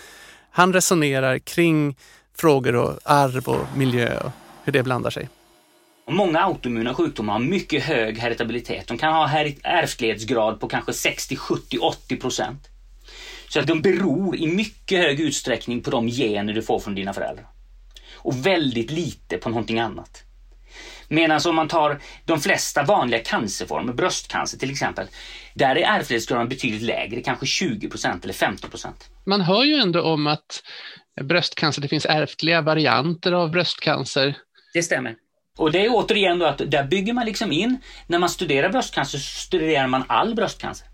han 0.51 0.73
resonerar 0.73 1.39
kring 1.39 1.95
frågor 2.37 2.75
och 2.75 2.99
arv 3.03 3.47
och 3.47 3.77
miljö 3.77 4.19
och 4.19 4.31
hur 4.63 4.73
det 4.73 4.83
blandar 4.83 5.09
sig. 5.09 5.29
Många 6.09 6.39
autoimmuna 6.39 6.93
sjukdomar 6.93 7.33
har 7.33 7.39
mycket 7.39 7.83
hög 7.83 8.17
heritabilitet. 8.17 8.87
De 8.87 8.97
kan 8.97 9.13
ha 9.13 9.29
ärftlighetsgrad 9.63 10.59
på 10.59 10.67
kanske 10.67 10.93
60, 10.93 11.35
70, 11.35 11.77
80 11.77 12.15
procent. 12.15 12.69
Så 13.49 13.59
att 13.59 13.67
de 13.67 13.81
beror 13.81 14.35
i 14.35 14.47
mycket 14.47 14.99
hög 14.99 15.19
utsträckning 15.19 15.81
på 15.81 15.91
de 15.91 16.07
gener 16.07 16.53
du 16.53 16.61
får 16.61 16.79
från 16.79 16.95
dina 16.95 17.13
föräldrar. 17.13 17.47
Och 18.15 18.45
väldigt 18.45 18.91
lite 18.91 19.37
på 19.37 19.49
någonting 19.49 19.79
annat. 19.79 20.23
Medan 21.07 21.39
om 21.45 21.55
man 21.55 21.67
tar 21.67 21.99
de 22.25 22.39
flesta 22.39 22.83
vanliga 22.83 23.19
cancerformer, 23.19 23.93
bröstcancer 23.93 24.57
till 24.57 24.71
exempel, 24.71 25.07
där 25.53 25.75
är 25.75 25.99
ärftlighetsgraden 25.99 26.49
betydligt 26.49 26.81
lägre, 26.81 27.21
kanske 27.21 27.45
20% 27.45 28.23
eller 28.23 28.33
15% 28.33 28.87
Man 29.25 29.41
hör 29.41 29.63
ju 29.63 29.75
ändå 29.75 30.01
om 30.01 30.27
att 30.27 30.63
bröstcancer, 31.21 31.81
det 31.81 31.87
finns 31.87 32.05
ärftliga 32.05 32.61
varianter 32.61 33.31
av 33.31 33.51
bröstcancer. 33.51 34.37
Det 34.73 34.83
stämmer. 34.83 35.15
Och 35.57 35.71
det 35.71 35.85
är 35.85 35.89
återigen 35.91 36.39
då 36.39 36.45
att 36.45 36.57
där 36.71 36.83
bygger 36.83 37.13
man 37.13 37.25
liksom 37.25 37.51
in, 37.51 37.77
när 38.07 38.19
man 38.19 38.29
studerar 38.29 38.69
bröstcancer 38.69 39.17
så 39.17 39.39
studerar 39.39 39.87
man 39.87 40.03
all 40.07 40.35
bröstcancer. 40.35 40.87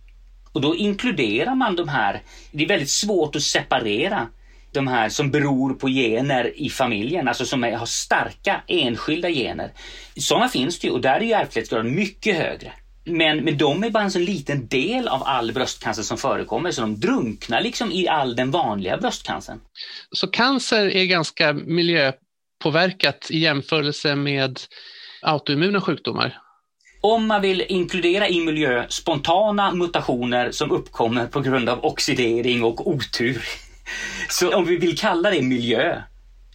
Och 0.56 0.62
då 0.62 0.76
inkluderar 0.76 1.56
man 1.56 1.76
de 1.76 1.90
här, 1.90 2.22
det 2.52 2.64
är 2.64 2.68
väldigt 2.68 2.90
svårt 2.90 3.36
att 3.36 3.42
separera 3.42 4.28
de 4.72 4.88
här 4.88 5.10
som 5.10 5.32
beror 5.32 5.74
på 5.74 5.88
gener 5.88 6.60
i 6.60 6.70
familjen, 6.70 7.28
alltså 7.28 7.46
som 7.46 7.64
är, 7.64 7.72
har 7.72 7.86
starka 7.86 8.62
enskilda 8.68 9.30
gener. 9.30 9.72
Sådana 10.18 10.50
finns 10.50 10.80
det 10.80 10.88
ju 10.88 10.94
och 10.94 11.02
där 11.02 11.16
är 11.16 11.22
ju 11.22 11.32
ärftlighetsgraden 11.32 11.96
mycket 11.96 12.38
högre. 12.38 12.72
Men, 13.06 13.38
men 13.38 13.58
de 13.58 13.84
är 13.84 13.90
bara 13.90 14.04
en 14.04 14.12
så 14.12 14.20
liten 14.20 14.68
del 14.68 15.08
av 15.08 15.24
all 15.24 15.54
bröstcancer 15.54 16.04
som 16.04 16.18
förekommer 16.18 16.72
så 16.72 16.82
de 16.82 17.00
drunknar 17.00 17.62
liksom 17.62 17.92
i 17.92 18.08
all 18.08 18.36
den 18.36 18.52
vanliga 18.52 18.98
bröstcancern. 18.98 19.60
Så 20.12 20.28
cancer 20.28 20.86
är 20.86 21.06
ganska 21.06 21.54
miljöpåverkat 21.54 23.28
i 23.30 23.40
jämförelse 23.40 24.16
med 24.16 24.60
autoimmuna 25.22 25.82
sjukdomar? 25.82 26.45
Om 27.06 27.28
man 27.28 27.42
vill 27.42 27.66
inkludera 27.68 28.30
i 28.30 28.46
miljö 28.46 28.86
spontana 28.90 29.72
mutationer 29.72 30.52
som 30.52 30.72
uppkommer 30.72 31.28
på 31.28 31.42
grund 31.42 31.70
av 31.70 31.86
oxidering 31.86 32.64
och 32.64 32.88
otur. 32.88 33.44
Så 34.30 34.56
om 34.56 34.66
vi 34.66 34.78
vill 34.78 34.98
kalla 34.98 35.32
det 35.32 35.42
miljö 35.42 36.02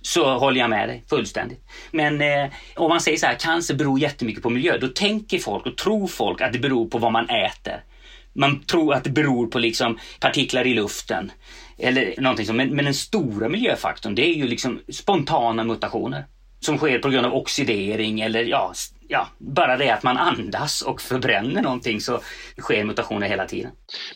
så 0.03 0.39
håller 0.39 0.61
jag 0.61 0.71
med 0.71 0.89
dig 0.89 1.05
fullständigt. 1.11 1.65
Men 1.91 2.21
eh, 2.21 2.51
om 2.77 2.89
man 2.89 3.01
säger 3.01 3.19
så 3.19 3.27
här, 3.27 3.35
cancer 3.35 3.75
beror 3.75 4.01
jättemycket 4.01 4.43
på 4.43 4.51
miljö, 4.51 4.79
då 4.79 4.89
tänker 4.89 5.39
folk 5.39 5.67
och 5.67 5.77
tror 5.77 6.07
folk 6.07 6.41
att 6.41 6.53
det 6.53 6.59
beror 6.59 6.89
på 6.89 6.99
vad 6.99 7.13
man 7.13 7.29
äter. 7.29 7.85
Man 8.33 8.61
tror 8.61 8.95
att 8.95 9.05
det 9.05 9.11
beror 9.11 9.47
på 9.47 9.59
liksom 9.59 9.99
partiklar 10.21 10.67
i 10.67 10.75
luften 10.75 11.33
eller 11.79 12.15
någonting 12.19 12.47
sånt. 12.47 12.57
Men, 12.57 12.77
men 12.77 12.85
den 12.85 12.95
stora 12.95 13.49
miljöfaktorn 13.49 14.15
det 14.15 14.27
är 14.29 14.35
ju 14.35 14.49
liksom 14.49 14.81
spontana 14.93 15.65
mutationer 15.65 16.25
som 16.61 16.79
sker 16.79 16.99
på 16.99 17.09
grund 17.09 17.27
av 17.27 17.35
oxidering 17.35 18.21
eller 18.21 18.45
ja, 18.45 18.73
ja, 19.11 19.29
bara 19.39 19.77
det 19.77 19.91
att 19.91 20.03
man 20.03 20.17
andas 20.17 20.83
och 20.83 21.01
förbränner 21.01 21.63
någonting 21.63 22.01
så 22.01 22.21
sker 22.59 22.85
mutationer 22.85 23.29
hela 23.29 23.47
tiden. 23.47 23.71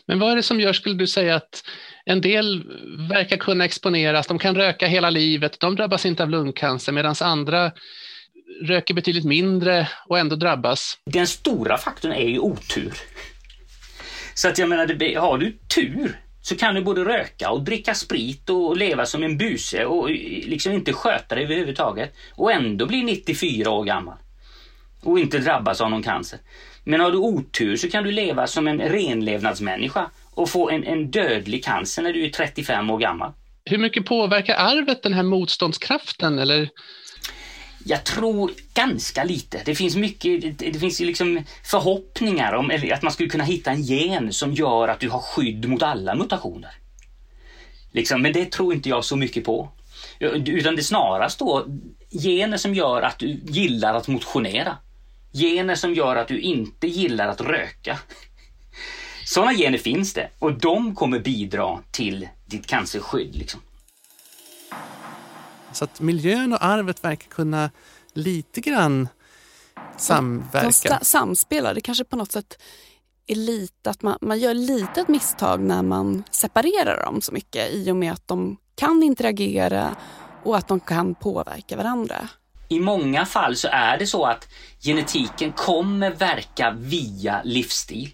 Men 0.07 0.19
vad 0.19 0.31
är 0.31 0.35
det 0.35 0.43
som 0.43 0.59
gör, 0.59 0.73
skulle 0.73 0.95
du 0.95 1.07
säga, 1.07 1.35
att 1.35 1.63
en 2.05 2.21
del 2.21 2.63
verkar 3.09 3.37
kunna 3.37 3.65
exponeras, 3.65 4.27
de 4.27 4.39
kan 4.39 4.55
röka 4.55 4.87
hela 4.87 5.09
livet, 5.09 5.59
de 5.59 5.75
drabbas 5.75 6.05
inte 6.05 6.23
av 6.23 6.29
lungcancer 6.29 6.91
medan 6.91 7.15
andra 7.21 7.71
röker 8.61 8.93
betydligt 8.93 9.25
mindre 9.25 9.87
och 10.07 10.19
ändå 10.19 10.35
drabbas? 10.35 10.97
Den 11.05 11.27
stora 11.27 11.77
faktorn 11.77 12.11
är 12.11 12.29
ju 12.29 12.39
otur. 12.39 12.93
Så 14.33 14.47
att 14.47 14.57
jag 14.57 14.69
menar, 14.69 15.19
har 15.19 15.37
du 15.37 15.57
tur 15.75 16.19
så 16.41 16.55
kan 16.55 16.75
du 16.75 16.81
både 16.81 17.05
röka 17.05 17.49
och 17.49 17.63
dricka 17.63 17.93
sprit 17.93 18.49
och 18.49 18.77
leva 18.77 19.05
som 19.05 19.23
en 19.23 19.37
buse 19.37 19.85
och 19.85 20.09
liksom 20.09 20.73
inte 20.73 20.93
sköta 20.93 21.35
dig 21.35 21.43
överhuvudtaget 21.43 22.15
och 22.35 22.51
ändå 22.51 22.85
bli 22.85 23.03
94 23.03 23.69
år 23.69 23.85
gammal 23.85 24.17
och 25.05 25.19
inte 25.19 25.39
drabbas 25.39 25.81
av 25.81 25.89
någon 25.89 26.03
cancer. 26.03 26.39
Men 26.83 26.99
har 26.99 27.11
du 27.11 27.17
otur 27.17 27.77
så 27.77 27.89
kan 27.89 28.03
du 28.03 28.11
leva 28.11 28.47
som 28.47 28.67
en 28.67 28.79
renlevnadsmänniska 28.81 30.09
och 30.31 30.49
få 30.49 30.69
en, 30.69 30.83
en 30.83 31.11
dödlig 31.11 31.63
cancer 31.63 32.01
när 32.01 32.13
du 32.13 32.25
är 32.25 32.29
35 32.29 32.89
år 32.89 32.99
gammal. 32.99 33.31
Hur 33.65 33.77
mycket 33.77 34.05
påverkar 34.05 34.55
arvet 34.55 35.03
den 35.03 35.13
här 35.13 35.23
motståndskraften? 35.23 36.39
Eller? 36.39 36.69
Jag 37.85 38.03
tror 38.03 38.51
ganska 38.73 39.23
lite. 39.23 39.61
Det 39.65 39.75
finns 39.75 39.95
mycket, 39.95 40.59
det 40.59 40.79
finns 40.79 40.99
liksom 40.99 41.43
förhoppningar 41.63 42.53
om 42.53 42.71
att 42.93 43.01
man 43.01 43.11
skulle 43.11 43.29
kunna 43.29 43.43
hitta 43.43 43.71
en 43.71 43.81
gen 43.81 44.33
som 44.33 44.53
gör 44.53 44.87
att 44.87 44.99
du 44.99 45.09
har 45.09 45.19
skydd 45.19 45.69
mot 45.69 45.83
alla 45.83 46.15
mutationer. 46.15 46.71
Liksom, 47.91 48.21
men 48.21 48.33
det 48.33 48.51
tror 48.51 48.73
inte 48.73 48.89
jag 48.89 49.05
så 49.05 49.15
mycket 49.15 49.43
på. 49.43 49.69
Utan 50.19 50.75
det 50.75 50.81
är 50.81 50.83
snarast 50.83 51.39
då 51.39 51.65
gener 52.23 52.57
som 52.57 52.73
gör 52.73 53.01
att 53.01 53.19
du 53.19 53.27
gillar 53.27 53.93
att 53.93 54.07
motionera. 54.07 54.77
Gener 55.35 55.75
som 55.75 55.93
gör 55.93 56.15
att 56.15 56.27
du 56.27 56.39
inte 56.39 56.87
gillar 56.87 57.27
att 57.27 57.41
röka. 57.41 57.99
Sådana 59.25 59.53
gener 59.53 59.77
finns 59.77 60.13
det 60.13 60.29
och 60.39 60.59
de 60.59 60.95
kommer 60.95 61.19
bidra 61.19 61.79
till 61.91 62.27
ditt 62.45 62.67
cancerskydd. 62.67 63.35
Liksom. 63.35 63.61
Så 65.71 65.83
att 65.83 66.01
miljön 66.01 66.53
och 66.53 66.63
arvet 66.65 67.03
verkar 67.03 67.29
kunna 67.29 67.71
lite 68.13 68.61
grann 68.61 69.07
samverka. 69.97 70.97
De 70.99 71.05
samspelar. 71.05 71.73
Det 71.73 71.81
kanske 71.81 72.03
på 72.03 72.15
något 72.15 72.31
sätt 72.31 72.61
är 73.27 73.35
lite 73.35 73.89
att 73.89 74.01
man, 74.01 74.17
man 74.21 74.39
gör 74.39 74.53
lite 74.53 75.01
ett 75.01 75.07
misstag 75.07 75.61
när 75.61 75.83
man 75.83 76.23
separerar 76.31 77.05
dem 77.05 77.21
så 77.21 77.31
mycket 77.31 77.71
i 77.71 77.91
och 77.91 77.95
med 77.95 78.11
att 78.11 78.27
de 78.27 78.57
kan 78.75 79.03
interagera 79.03 79.95
och 80.43 80.57
att 80.57 80.67
de 80.67 80.79
kan 80.79 81.15
påverka 81.15 81.77
varandra. 81.77 82.29
I 82.75 82.79
många 82.79 83.25
fall 83.25 83.55
så 83.55 83.67
är 83.71 83.97
det 83.97 84.07
så 84.07 84.25
att 84.25 84.47
genetiken 84.81 85.51
kommer 85.51 86.11
verka 86.11 86.71
via 86.77 87.41
livsstil. 87.43 88.09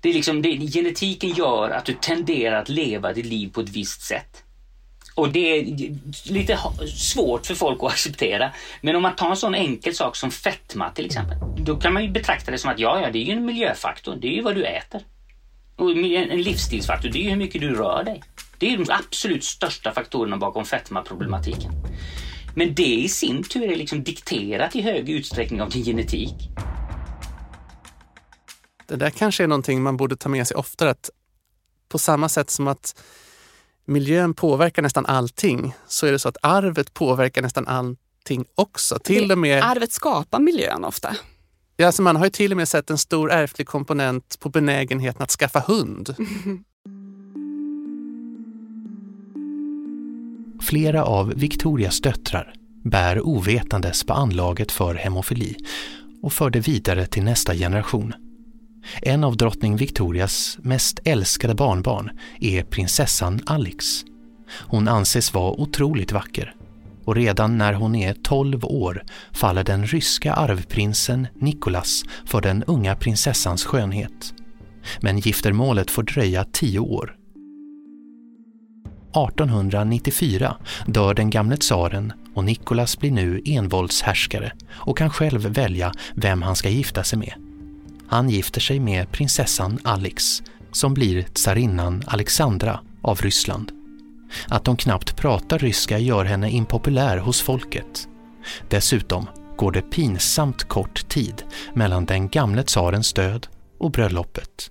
Det 0.00 0.08
är 0.08 0.14
liksom, 0.14 0.42
det, 0.42 0.48
genetiken 0.50 1.30
gör 1.30 1.70
att 1.70 1.84
du 1.84 1.92
tenderar 1.92 2.62
att 2.62 2.68
leva 2.68 3.12
ditt 3.12 3.26
liv 3.26 3.50
på 3.52 3.60
ett 3.60 3.68
visst 3.68 4.02
sätt. 4.02 4.44
Och 5.14 5.32
det 5.32 5.58
är 5.58 5.64
lite 6.32 6.58
svårt 6.96 7.46
för 7.46 7.54
folk 7.54 7.82
att 7.82 7.90
acceptera. 7.90 8.50
Men 8.80 8.96
om 8.96 9.02
man 9.02 9.16
tar 9.16 9.30
en 9.30 9.36
sån 9.36 9.54
enkel 9.54 9.94
sak 9.94 10.16
som 10.16 10.30
fetma 10.30 10.90
till 10.90 11.06
exempel. 11.06 11.38
Då 11.58 11.76
kan 11.76 11.92
man 11.92 12.02
ju 12.02 12.10
betrakta 12.10 12.50
det 12.50 12.58
som 12.58 12.70
att 12.70 12.78
ja, 12.78 13.00
ja, 13.00 13.10
det 13.10 13.18
är 13.18 13.24
ju 13.24 13.32
en 13.32 13.44
miljöfaktor. 13.44 14.16
Det 14.16 14.28
är 14.28 14.32
ju 14.32 14.42
vad 14.42 14.54
du 14.54 14.64
äter. 14.64 15.00
Och 15.76 15.90
en 15.90 16.42
livsstilsfaktor, 16.42 17.08
det 17.08 17.18
är 17.18 17.22
ju 17.22 17.30
hur 17.30 17.36
mycket 17.36 17.60
du 17.60 17.74
rör 17.74 18.04
dig. 18.04 18.22
Det 18.58 18.72
är 18.72 18.78
de 18.78 18.86
absolut 18.88 19.44
största 19.44 19.92
faktorerna 19.92 20.36
bakom 20.36 20.64
fetmaproblematiken. 20.64 21.72
Men 22.58 22.74
det 22.74 22.94
i 22.94 23.08
sin 23.08 23.42
tur 23.42 23.70
är 23.72 23.76
liksom 23.76 24.04
dikterat 24.04 24.76
i 24.76 24.82
hög 24.82 25.10
utsträckning 25.10 25.62
av 25.62 25.70
din 25.70 25.84
genetik. 25.84 26.34
Det 28.86 28.96
där 28.96 29.10
kanske 29.10 29.42
är 29.42 29.48
någonting 29.48 29.82
man 29.82 29.96
borde 29.96 30.16
ta 30.16 30.28
med 30.28 30.48
sig 30.48 30.56
oftare. 30.56 30.90
Att 30.90 31.10
på 31.88 31.98
samma 31.98 32.28
sätt 32.28 32.50
som 32.50 32.68
att 32.68 33.02
miljön 33.84 34.34
påverkar 34.34 34.82
nästan 34.82 35.06
allting 35.06 35.74
så 35.86 36.06
är 36.06 36.12
det 36.12 36.18
så 36.18 36.28
att 36.28 36.36
arvet 36.42 36.94
påverkar 36.94 37.42
nästan 37.42 37.66
allting 37.66 38.44
också. 38.54 38.98
Till 38.98 39.32
och 39.32 39.38
med... 39.38 39.62
Arvet 39.62 39.92
skapar 39.92 40.38
miljön 40.38 40.84
ofta. 40.84 41.16
Ja, 41.76 41.86
alltså 41.86 42.02
man 42.02 42.16
har 42.16 42.24
ju 42.24 42.30
till 42.30 42.50
och 42.50 42.56
med 42.56 42.68
sett 42.68 42.90
en 42.90 42.98
stor 42.98 43.32
ärftlig 43.32 43.66
komponent 43.66 44.40
på 44.40 44.48
benägenheten 44.48 45.22
att 45.22 45.30
skaffa 45.30 45.60
hund. 45.60 46.14
Flera 50.60 51.04
av 51.04 51.32
Victorias 51.36 52.00
döttrar 52.00 52.52
bär 52.84 53.26
ovetandes 53.26 54.04
på 54.04 54.12
anlaget 54.12 54.72
för 54.72 54.94
hemofili 54.94 55.56
och 56.22 56.32
för 56.32 56.50
det 56.50 56.60
vidare 56.60 57.06
till 57.06 57.22
nästa 57.22 57.54
generation. 57.54 58.14
En 59.02 59.24
av 59.24 59.36
drottning 59.36 59.76
Victorias 59.76 60.58
mest 60.62 61.00
älskade 61.04 61.54
barnbarn 61.54 62.10
är 62.40 62.62
prinsessan 62.62 63.40
Alex. 63.46 64.04
Hon 64.60 64.88
anses 64.88 65.34
vara 65.34 65.60
otroligt 65.60 66.12
vacker 66.12 66.54
och 67.04 67.16
redan 67.16 67.58
när 67.58 67.72
hon 67.72 67.94
är 67.94 68.14
12 68.14 68.64
år 68.64 69.02
faller 69.32 69.64
den 69.64 69.86
ryska 69.86 70.32
arvprinsen 70.32 71.26
Nikolas 71.34 72.04
för 72.26 72.40
den 72.40 72.64
unga 72.64 72.96
prinsessans 72.96 73.64
skönhet. 73.64 74.34
Men 75.00 75.18
giftermålet 75.18 75.90
får 75.90 76.02
dröja 76.02 76.44
tio 76.44 76.78
år. 76.78 77.17
1894 79.14 80.56
dör 80.86 81.14
den 81.14 81.30
gamle 81.30 81.56
tsaren 81.56 82.12
och 82.34 82.44
Nikolas 82.44 82.98
blir 82.98 83.10
nu 83.10 83.42
envåldshärskare 83.44 84.52
och 84.70 84.98
kan 84.98 85.10
själv 85.10 85.40
välja 85.40 85.92
vem 86.14 86.42
han 86.42 86.56
ska 86.56 86.68
gifta 86.68 87.04
sig 87.04 87.18
med. 87.18 87.32
Han 88.08 88.30
gifter 88.30 88.60
sig 88.60 88.80
med 88.80 89.12
prinsessan 89.12 89.78
Alex 89.84 90.42
som 90.72 90.94
blir 90.94 91.22
tsarinnan 91.22 92.02
Alexandra 92.06 92.80
av 93.02 93.18
Ryssland. 93.20 93.72
Att 94.48 94.64
de 94.64 94.76
knappt 94.76 95.16
pratar 95.16 95.58
ryska 95.58 95.98
gör 95.98 96.24
henne 96.24 96.50
impopulär 96.50 97.18
hos 97.18 97.42
folket. 97.42 98.08
Dessutom 98.68 99.26
går 99.56 99.72
det 99.72 99.82
pinsamt 99.82 100.64
kort 100.64 101.08
tid 101.08 101.42
mellan 101.74 102.04
den 102.04 102.28
gamle 102.28 102.62
tsarens 102.62 103.12
död 103.12 103.46
och 103.78 103.90
bröllopet. 103.90 104.70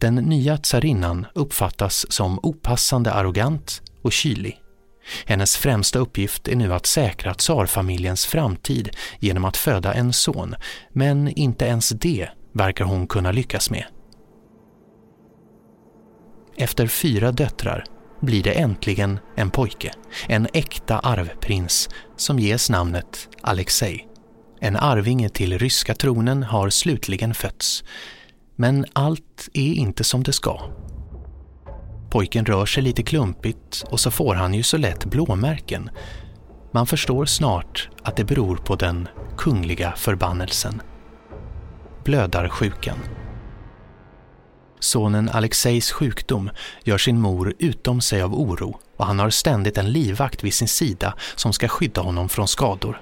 Den 0.00 0.14
nya 0.14 0.56
tsarinnan 0.56 1.26
uppfattas 1.34 2.12
som 2.12 2.38
opassande 2.42 3.12
arrogant 3.12 3.82
och 4.02 4.12
kylig. 4.12 4.60
Hennes 5.26 5.56
främsta 5.56 5.98
uppgift 5.98 6.48
är 6.48 6.56
nu 6.56 6.74
att 6.74 6.86
säkra 6.86 7.34
tsarfamiljens 7.34 8.26
framtid 8.26 8.90
genom 9.18 9.44
att 9.44 9.56
föda 9.56 9.94
en 9.94 10.12
son, 10.12 10.54
men 10.92 11.28
inte 11.28 11.64
ens 11.64 11.88
det 11.88 12.28
verkar 12.52 12.84
hon 12.84 13.06
kunna 13.06 13.32
lyckas 13.32 13.70
med. 13.70 13.84
Efter 16.56 16.86
fyra 16.86 17.32
döttrar 17.32 17.84
blir 18.20 18.42
det 18.42 18.52
äntligen 18.52 19.18
en 19.36 19.50
pojke, 19.50 19.92
en 20.28 20.48
äkta 20.52 20.98
arvprins 20.98 21.88
som 22.16 22.38
ges 22.38 22.70
namnet 22.70 23.28
Alexei. 23.42 24.06
En 24.60 24.76
arvinge 24.76 25.28
till 25.28 25.58
ryska 25.58 25.94
tronen 25.94 26.42
har 26.42 26.70
slutligen 26.70 27.34
fötts, 27.34 27.84
men 28.60 28.86
allt 28.92 29.48
är 29.52 29.72
inte 29.72 30.04
som 30.04 30.22
det 30.22 30.32
ska. 30.32 30.60
Pojken 32.10 32.46
rör 32.46 32.66
sig 32.66 32.82
lite 32.82 33.02
klumpigt 33.02 33.84
och 33.90 34.00
så 34.00 34.10
får 34.10 34.34
han 34.34 34.54
ju 34.54 34.62
så 34.62 34.76
lätt 34.76 35.04
blåmärken. 35.04 35.90
Man 36.72 36.86
förstår 36.86 37.24
snart 37.24 37.88
att 38.02 38.16
det 38.16 38.24
beror 38.24 38.56
på 38.56 38.76
den 38.76 39.08
kungliga 39.36 39.92
förbannelsen. 39.96 40.82
Blödarsjukan. 42.04 42.98
Sonen 44.80 45.28
Alexejs 45.28 45.92
sjukdom 45.92 46.50
gör 46.84 46.98
sin 46.98 47.20
mor 47.20 47.54
utom 47.58 48.00
sig 48.00 48.22
av 48.22 48.34
oro 48.34 48.78
och 48.96 49.06
han 49.06 49.18
har 49.18 49.30
ständigt 49.30 49.78
en 49.78 49.92
livvakt 49.92 50.44
vid 50.44 50.54
sin 50.54 50.68
sida 50.68 51.14
som 51.36 51.52
ska 51.52 51.68
skydda 51.68 52.00
honom 52.00 52.28
från 52.28 52.48
skador. 52.48 53.00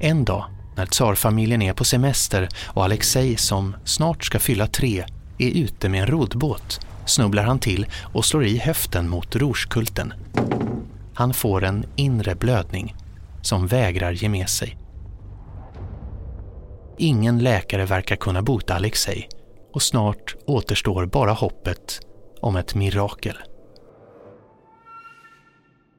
En 0.00 0.24
dag 0.24 0.44
när 0.78 0.86
tsarfamiljen 0.86 1.62
är 1.62 1.72
på 1.72 1.84
semester 1.84 2.48
och 2.66 2.84
Alexej 2.84 3.36
som 3.36 3.76
snart 3.84 4.24
ska 4.24 4.38
fylla 4.38 4.66
tre 4.66 5.04
är 5.38 5.50
ute 5.50 5.88
med 5.88 6.00
en 6.00 6.06
roddbåt 6.06 6.80
snubblar 7.06 7.42
han 7.42 7.58
till 7.58 7.86
och 8.12 8.24
slår 8.24 8.44
i 8.44 8.58
höften 8.58 9.08
mot 9.08 9.36
rorskulten. 9.36 10.12
Han 11.14 11.34
får 11.34 11.64
en 11.64 11.84
inre 11.96 12.34
blödning 12.34 12.96
som 13.42 13.66
vägrar 13.66 14.12
ge 14.12 14.28
med 14.28 14.48
sig. 14.48 14.78
Ingen 16.98 17.38
läkare 17.38 17.84
verkar 17.84 18.16
kunna 18.16 18.42
bota 18.42 18.74
Alexej 18.74 19.28
och 19.74 19.82
snart 19.82 20.36
återstår 20.46 21.06
bara 21.06 21.32
hoppet 21.32 22.00
om 22.40 22.56
ett 22.56 22.74
mirakel. 22.74 23.36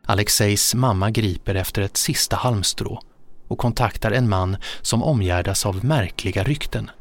Alexejs 0.05 0.75
mamma 0.75 1.11
griper 1.11 1.55
efter 1.55 1.81
ett 1.81 1.97
sista 1.97 2.35
halmstrå 2.35 3.01
och 3.49 3.57
kontaktar 3.57 4.11
en 4.11 4.29
man 4.29 4.57
som 4.81 5.03
omgärdas 5.03 5.65
av 5.65 5.85
märkliga 5.85 6.43
rykten. 6.43 6.91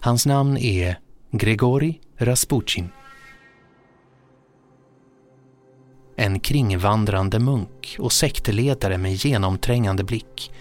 Hans 0.00 0.26
namn 0.26 0.56
är 0.56 0.98
Gregori 1.30 2.00
Rasputin. 2.18 2.88
En 6.16 6.40
kringvandrande 6.40 7.38
munk 7.38 7.96
och 7.98 8.12
sektledare 8.12 8.98
med 8.98 9.12
genomträngande 9.12 10.04
blick. 10.04 10.52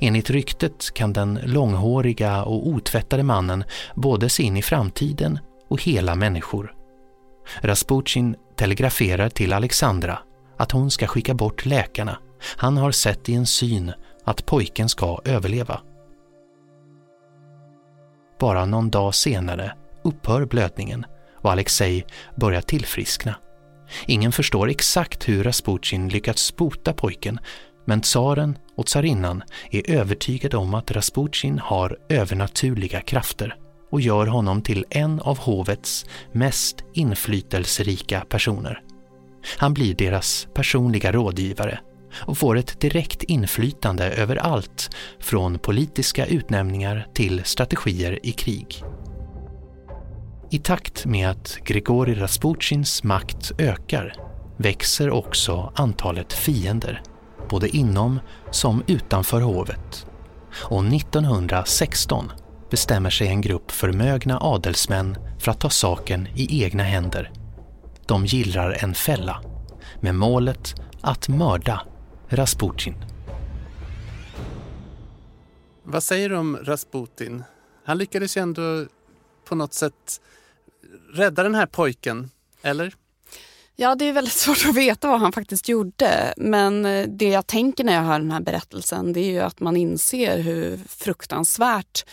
Enligt 0.00 0.30
ryktet 0.30 0.94
kan 0.94 1.12
den 1.12 1.40
långhåriga 1.44 2.44
och 2.44 2.68
otvättade 2.68 3.22
mannen 3.22 3.64
både 3.94 4.28
se 4.28 4.42
in 4.42 4.56
i 4.56 4.62
framtiden 4.62 5.38
och 5.68 5.82
hela 5.82 6.14
människor. 6.14 6.74
Rasputin 7.60 8.36
telegraferar 8.56 9.28
till 9.28 9.52
Alexandra 9.52 10.18
att 10.56 10.72
hon 10.72 10.90
ska 10.90 11.06
skicka 11.06 11.34
bort 11.34 11.66
läkarna. 11.66 12.18
Han 12.56 12.76
har 12.76 12.92
sett 12.92 13.28
i 13.28 13.34
en 13.34 13.46
syn 13.46 13.92
att 14.28 14.46
pojken 14.46 14.88
ska 14.88 15.20
överleva. 15.24 15.80
Bara 18.40 18.64
någon 18.64 18.90
dag 18.90 19.14
senare 19.14 19.72
upphör 20.04 20.46
blödningen 20.46 21.06
och 21.34 21.50
Alexej 21.52 22.06
börjar 22.36 22.60
tillfriskna. 22.60 23.34
Ingen 24.06 24.32
förstår 24.32 24.70
exakt 24.70 25.28
hur 25.28 25.44
Rasputin 25.44 26.08
lyckats 26.08 26.56
bota 26.56 26.92
pojken 26.92 27.38
men 27.84 28.00
tsaren 28.00 28.58
och 28.76 28.86
tsarinnan 28.86 29.42
är 29.70 29.90
övertygade 29.90 30.56
om 30.56 30.74
att 30.74 30.90
Rasputin 30.90 31.58
har 31.58 31.98
övernaturliga 32.08 33.00
krafter 33.00 33.56
och 33.90 34.00
gör 34.00 34.26
honom 34.26 34.62
till 34.62 34.84
en 34.90 35.20
av 35.20 35.38
hovets 35.38 36.06
mest 36.32 36.76
inflytelserika 36.94 38.20
personer. 38.20 38.82
Han 39.58 39.74
blir 39.74 39.94
deras 39.94 40.48
personliga 40.54 41.12
rådgivare 41.12 41.80
och 42.14 42.38
får 42.38 42.58
ett 42.58 42.80
direkt 42.80 43.22
inflytande 43.22 44.10
över 44.10 44.36
allt 44.36 44.90
från 45.20 45.58
politiska 45.58 46.26
utnämningar 46.26 47.06
till 47.14 47.44
strategier 47.44 48.26
i 48.26 48.32
krig. 48.32 48.82
I 50.50 50.58
takt 50.58 51.06
med 51.06 51.30
att 51.30 51.58
Grigori 51.64 52.14
Rasputins 52.14 53.04
makt 53.04 53.52
ökar 53.58 54.14
växer 54.56 55.10
också 55.10 55.72
antalet 55.76 56.32
fiender, 56.32 57.02
både 57.50 57.68
inom 57.76 58.20
som 58.50 58.82
utanför 58.86 59.40
hovet. 59.40 60.06
Och 60.62 60.84
1916 60.84 62.32
bestämmer 62.70 63.10
sig 63.10 63.28
en 63.28 63.40
grupp 63.40 63.70
förmögna 63.70 64.38
adelsmän 64.40 65.16
för 65.38 65.50
att 65.50 65.60
ta 65.60 65.70
saken 65.70 66.28
i 66.34 66.64
egna 66.64 66.82
händer. 66.82 67.30
De 68.06 68.26
gillrar 68.26 68.76
en 68.80 68.94
fälla 68.94 69.40
med 70.00 70.14
målet 70.14 70.74
att 71.00 71.28
mörda 71.28 71.82
Rasputin. 72.30 72.94
Vad 75.82 76.02
säger 76.02 76.28
du 76.28 76.36
om 76.36 76.56
Rasputin? 76.62 77.44
Han 77.84 77.98
lyckades 77.98 78.36
ju 78.36 78.40
ändå 78.40 78.86
på 79.44 79.54
något 79.54 79.74
sätt 79.74 80.20
rädda 81.12 81.42
den 81.42 81.54
här 81.54 81.66
pojken, 81.66 82.30
eller? 82.62 82.94
Ja, 83.76 83.94
det 83.94 84.04
är 84.04 84.12
väldigt 84.12 84.32
svårt 84.34 84.66
att 84.68 84.74
veta 84.76 85.08
vad 85.08 85.20
han 85.20 85.32
faktiskt 85.32 85.68
gjorde. 85.68 86.34
Men 86.36 86.82
det 87.18 87.28
jag 87.28 87.46
tänker 87.46 87.84
när 87.84 87.94
jag 87.94 88.02
hör 88.02 88.18
den 88.18 88.30
här 88.30 88.40
berättelsen 88.40 89.12
det 89.12 89.20
är 89.20 89.30
ju 89.30 89.40
att 89.40 89.60
man 89.60 89.76
inser 89.76 90.38
hur 90.38 90.76
fruktansvärt 90.88 92.04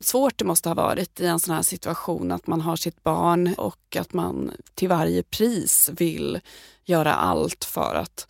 svårt 0.00 0.38
det 0.38 0.44
måste 0.44 0.68
ha 0.68 0.74
varit 0.74 1.20
i 1.20 1.26
en 1.26 1.40
sån 1.40 1.54
här 1.54 1.62
situation 1.62 2.32
att 2.32 2.46
man 2.46 2.60
har 2.60 2.76
sitt 2.76 3.02
barn 3.02 3.54
och 3.58 3.96
att 3.96 4.12
man 4.12 4.50
till 4.74 4.88
varje 4.88 5.22
pris 5.22 5.90
vill 5.92 6.40
göra 6.84 7.14
allt 7.14 7.64
för 7.64 7.94
att 7.94 8.26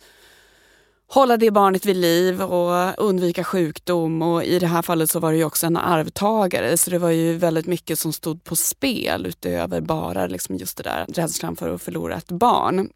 hålla 1.13 1.37
det 1.37 1.51
barnet 1.51 1.85
vid 1.85 1.95
liv 1.95 2.41
och 2.41 2.93
undvika 2.97 3.43
sjukdom. 3.43 4.21
Och 4.21 4.43
I 4.43 4.59
det 4.59 4.67
här 4.67 4.81
fallet 4.81 5.09
så 5.09 5.19
var 5.19 5.31
det 5.31 5.37
ju 5.37 5.43
också 5.43 5.67
en 5.67 5.77
arvtagare 5.77 6.77
så 6.77 6.89
det 6.89 6.97
var 6.97 7.09
ju 7.09 7.37
väldigt 7.37 7.65
mycket 7.65 7.99
som 7.99 8.13
stod 8.13 8.43
på 8.43 8.55
spel 8.55 9.25
utöver 9.25 9.81
bara 9.81 10.27
liksom 10.27 10.55
just 10.55 10.77
det 10.77 10.83
där 10.83 11.05
rädslan 11.07 11.55
för 11.55 11.73
att 11.73 11.81
förlora 11.81 12.15
ett 12.15 12.31
barn. 12.31 12.89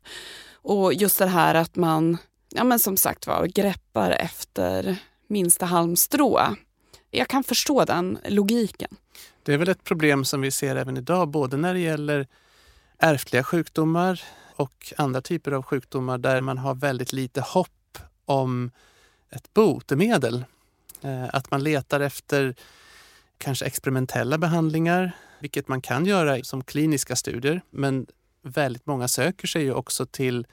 Och 0.53 0.93
just 0.93 1.19
det 1.19 1.25
här 1.25 1.55
att 1.55 1.75
man, 1.75 2.17
ja 2.49 2.63
men 2.63 2.79
som 2.79 2.97
sagt 2.97 3.27
var, 3.27 3.45
greppar 3.45 4.11
efter 4.11 4.97
minsta 5.27 5.65
halmstrå. 5.65 6.55
Jag 7.11 7.27
kan 7.27 7.43
förstå 7.43 7.85
den 7.85 8.17
logiken. 8.27 8.95
Det 9.43 9.53
är 9.53 9.57
väl 9.57 9.69
ett 9.69 9.83
problem 9.83 10.25
som 10.25 10.41
vi 10.41 10.51
ser 10.51 10.75
även 10.75 10.97
idag, 10.97 11.27
både 11.27 11.57
när 11.57 11.73
det 11.73 11.79
gäller 11.79 12.27
ärftliga 12.99 13.43
sjukdomar 13.43 14.23
och 14.55 14.93
andra 14.97 15.21
typer 15.21 15.51
av 15.51 15.63
sjukdomar 15.63 16.17
där 16.17 16.41
man 16.41 16.57
har 16.57 16.75
väldigt 16.75 17.13
lite 17.13 17.41
hopp 17.41 17.69
om 18.25 18.71
ett 19.29 19.53
botemedel. 19.53 20.45
Eh, 21.01 21.29
att 21.33 21.51
man 21.51 21.63
letar 21.63 21.99
efter 21.99 22.55
kanske 23.37 23.65
experimentella 23.65 24.37
behandlingar, 24.37 25.11
vilket 25.39 25.67
man 25.67 25.81
kan 25.81 26.05
göra 26.05 26.43
som 26.43 26.63
kliniska 26.63 27.15
studier. 27.15 27.61
Men 27.69 28.07
väldigt 28.41 28.85
många 28.85 29.07
söker 29.07 29.47
sig 29.47 29.63
ju 29.63 29.73
också 29.73 30.05
till 30.05 30.47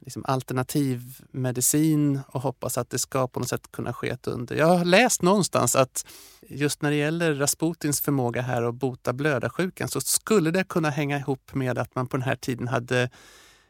liksom 0.00 0.24
alternativmedicin 0.28 2.20
och 2.26 2.40
hoppas 2.40 2.78
att 2.78 2.90
det 2.90 2.98
ska 2.98 3.28
på 3.28 3.40
något 3.40 3.48
sätt 3.48 3.72
kunna 3.72 3.92
ske 3.92 4.08
ett 4.08 4.26
under. 4.26 4.56
Jag 4.56 4.66
har 4.66 4.84
läst 4.84 5.22
någonstans 5.22 5.76
att 5.76 6.06
just 6.48 6.82
när 6.82 6.90
det 6.90 6.96
gäller 6.96 7.34
Rasputins 7.34 8.00
förmåga 8.00 8.42
här 8.42 8.62
att 8.62 8.74
bota 8.74 9.12
blödarsjukan 9.12 9.88
så 9.88 10.00
skulle 10.00 10.50
det 10.50 10.64
kunna 10.64 10.90
hänga 10.90 11.18
ihop 11.18 11.54
med 11.54 11.78
att 11.78 11.94
man 11.94 12.06
på 12.06 12.16
den 12.16 12.24
här 12.24 12.36
tiden 12.36 12.68
hade 12.68 13.10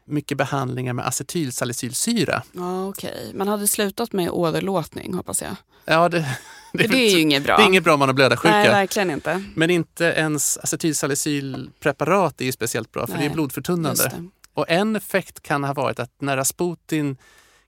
mycket 0.09 0.37
behandlingar 0.37 0.93
med 0.93 1.07
acetylsalicylsyra. 1.07 2.43
Ja, 2.51 2.87
Okej, 2.87 3.31
man 3.33 3.47
hade 3.47 3.67
slutat 3.67 4.13
med 4.13 4.29
åderlåtning 4.29 5.13
hoppas 5.13 5.41
jag. 5.41 5.55
Ja, 5.85 6.09
det, 6.09 6.37
För 6.71 6.77
det 6.87 6.97
är 6.97 7.11
ju 7.11 7.19
inget 7.19 7.43
bra. 7.43 7.57
Det 7.57 7.63
är 7.63 7.67
inget 7.67 7.83
bra 7.83 7.93
om 7.93 7.99
man 7.99 8.09
har 8.09 8.13
blödarsjuka. 8.13 8.51
Nej, 8.55 8.69
verkligen 8.69 9.11
inte. 9.11 9.43
Men 9.55 9.69
inte 9.69 10.05
ens 10.05 10.57
acetylsalicylpreparat 10.57 12.41
är 12.41 12.45
ju 12.45 12.51
speciellt 12.51 12.91
bra 12.91 13.07
för 13.07 13.13
det 13.13 13.19
Nej, 13.19 13.27
är 13.27 13.33
blodförtunnande. 13.33 14.03
Det. 14.03 14.29
Och 14.53 14.69
en 14.69 14.95
effekt 14.95 15.41
kan 15.41 15.63
ha 15.63 15.73
varit 15.73 15.99
att 15.99 16.21
när 16.21 16.37
Rasputin 16.37 17.17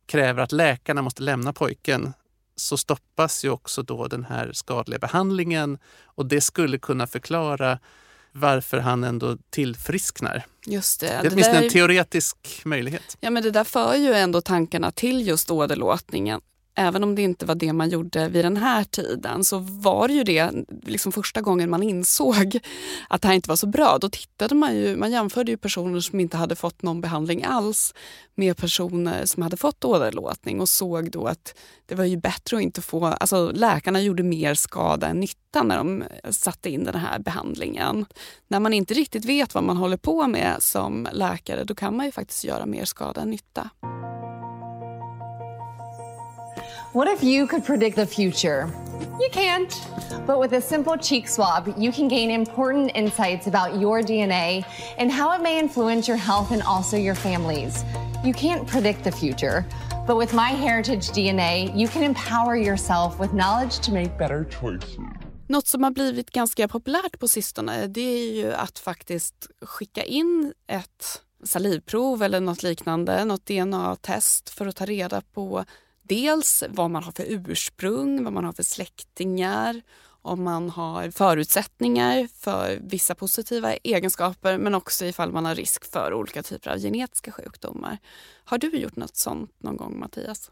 kräver 0.05 0.43
att 0.43 0.51
läkarna 0.51 1.01
måste 1.01 1.23
lämna 1.23 1.53
pojken 1.53 2.13
så 2.55 2.77
stoppas 2.77 3.45
ju 3.45 3.49
också 3.49 3.83
då 3.83 4.07
den 4.07 4.25
här 4.25 4.51
skadliga 4.53 4.99
behandlingen 4.99 5.77
och 6.05 6.25
det 6.25 6.41
skulle 6.41 6.77
kunna 6.77 7.07
förklara 7.07 7.79
varför 8.31 8.77
han 8.79 9.03
ändå 9.03 9.37
tillfrisknar. 9.49 10.45
Just 10.65 10.99
det. 10.99 11.07
Det 11.07 11.13
är 11.13 11.31
åtminstone 11.31 11.57
där- 11.57 11.63
en 11.65 11.69
teoretisk 11.71 12.61
möjlighet. 12.65 13.17
Ja, 13.19 13.29
men 13.29 13.43
det 13.43 13.51
där 13.51 13.63
för 13.63 13.95
ju 13.95 14.13
ändå 14.13 14.41
tankarna 14.41 14.91
till 14.91 15.27
just 15.27 15.51
åderlåtningen. 15.51 16.41
Även 16.75 17.03
om 17.03 17.15
det 17.15 17.21
inte 17.21 17.45
var 17.45 17.55
det 17.55 17.73
man 17.73 17.89
gjorde 17.89 18.27
vid 18.27 18.45
den 18.45 18.57
här 18.57 18.83
tiden 18.83 19.43
så 19.43 19.57
var 19.59 20.07
det 20.07 20.13
ju 20.13 20.23
det 20.23 20.51
liksom 20.85 21.11
första 21.11 21.41
gången 21.41 21.69
man 21.69 21.83
insåg 21.83 22.59
att 23.09 23.21
det 23.21 23.27
här 23.27 23.35
inte 23.35 23.49
var 23.49 23.55
så 23.55 23.67
bra. 23.67 23.97
Då 24.01 24.09
tittade 24.09 24.55
man 24.55 24.75
ju, 24.75 24.97
man 24.97 25.11
jämförde 25.11 25.51
ju 25.51 25.57
personer 25.57 25.99
som 25.99 26.19
inte 26.19 26.37
hade 26.37 26.55
fått 26.55 26.81
någon 26.81 27.01
behandling 27.01 27.43
alls 27.43 27.93
med 28.35 28.57
personer 28.57 29.25
som 29.25 29.43
hade 29.43 29.57
fått 29.57 29.85
åderlåtning 29.85 30.61
och 30.61 30.69
såg 30.69 31.11
då 31.11 31.25
att 31.25 31.55
det 31.85 31.95
var 31.95 32.05
ju 32.05 32.17
bättre 32.17 32.57
att 32.57 32.63
inte 32.63 32.81
få, 32.81 33.05
alltså 33.05 33.51
läkarna 33.53 34.01
gjorde 34.01 34.23
mer 34.23 34.53
skada 34.53 35.07
än 35.07 35.19
nytta 35.19 35.63
när 35.63 35.77
de 35.77 36.03
satte 36.29 36.69
in 36.69 36.83
den 36.83 36.95
här 36.95 37.19
behandlingen. 37.19 38.05
När 38.47 38.59
man 38.59 38.73
inte 38.73 38.93
riktigt 38.93 39.25
vet 39.25 39.53
vad 39.53 39.63
man 39.63 39.77
håller 39.77 39.97
på 39.97 40.27
med 40.27 40.55
som 40.59 41.07
läkare 41.11 41.63
då 41.63 41.75
kan 41.75 41.97
man 41.97 42.05
ju 42.05 42.11
faktiskt 42.11 42.43
göra 42.43 42.65
mer 42.65 42.85
skada 42.85 43.21
än 43.21 43.29
nytta. 43.29 43.69
What 46.93 47.07
if 47.07 47.23
you 47.23 47.47
could 47.47 47.63
predict 47.63 47.95
the 47.95 48.05
future? 48.05 48.69
You 49.17 49.29
can't. 49.31 49.71
But 50.27 50.41
with 50.41 50.51
a 50.51 50.59
simple 50.59 50.97
cheek 50.97 51.29
swab, 51.29 51.73
you 51.77 51.89
can 51.89 52.09
gain 52.09 52.29
important 52.29 52.91
insights 52.93 53.47
about 53.47 53.79
your 53.79 54.01
DNA 54.01 54.65
and 54.97 55.09
how 55.09 55.31
it 55.31 55.41
may 55.41 55.57
influence 55.57 56.09
your 56.09 56.17
health 56.17 56.51
and 56.51 56.61
also 56.61 56.97
your 56.97 57.15
family's. 57.15 57.85
You 58.25 58.33
can't 58.33 58.67
predict 58.67 59.05
the 59.05 59.11
future, 59.11 59.63
but 60.05 60.17
with 60.17 60.33
MyHeritage 60.33 61.13
DNA, 61.13 61.71
you 61.73 61.87
can 61.87 62.03
empower 62.03 62.57
yourself 62.57 63.17
with 63.19 63.31
knowledge 63.31 63.79
to 63.85 63.93
make 63.93 64.17
better 64.17 64.43
choices. 64.43 64.99
Något 65.47 65.67
som 65.67 65.83
har 65.83 65.91
blivit 65.91 66.31
ganska 66.31 66.67
populärt 66.67 67.19
på 67.19 67.27
sistone 67.27 67.87
det 67.87 68.01
är 68.01 68.33
ju 68.33 68.53
att 68.53 68.79
faktiskt 68.79 69.47
skicka 69.61 70.03
in 70.03 70.53
ett 70.67 71.21
salivprov 71.43 72.23
eller 72.23 72.39
något 72.39 72.63
liknande, 72.63 73.25
något 73.25 73.45
DNA-test 73.45 74.49
för 74.49 74.67
att 74.67 74.75
ta 74.75 74.85
reda 74.85 75.21
på 75.21 75.65
dels 76.11 76.63
vad 76.69 76.91
man 76.91 77.03
har 77.03 77.11
för 77.11 77.25
ursprung, 77.27 78.23
vad 78.23 78.33
man 78.33 78.45
har 78.45 78.53
för 78.53 78.63
släktingar, 78.63 79.81
om 80.21 80.43
man 80.43 80.69
har 80.69 81.11
förutsättningar 81.11 82.27
för 82.37 82.79
vissa 82.81 83.15
positiva 83.15 83.73
egenskaper 83.73 84.57
men 84.57 84.75
också 84.75 85.05
ifall 85.05 85.31
man 85.31 85.45
har 85.45 85.55
risk 85.55 85.85
för 85.85 86.13
olika 86.13 86.43
typer 86.43 86.71
av 86.71 86.77
genetiska 86.77 87.31
sjukdomar. 87.31 87.97
Har 88.43 88.57
du 88.57 88.69
gjort 88.69 88.95
något 88.95 89.15
sånt 89.15 89.51
någon 89.57 89.77
gång 89.77 89.99
Mattias? 89.99 90.51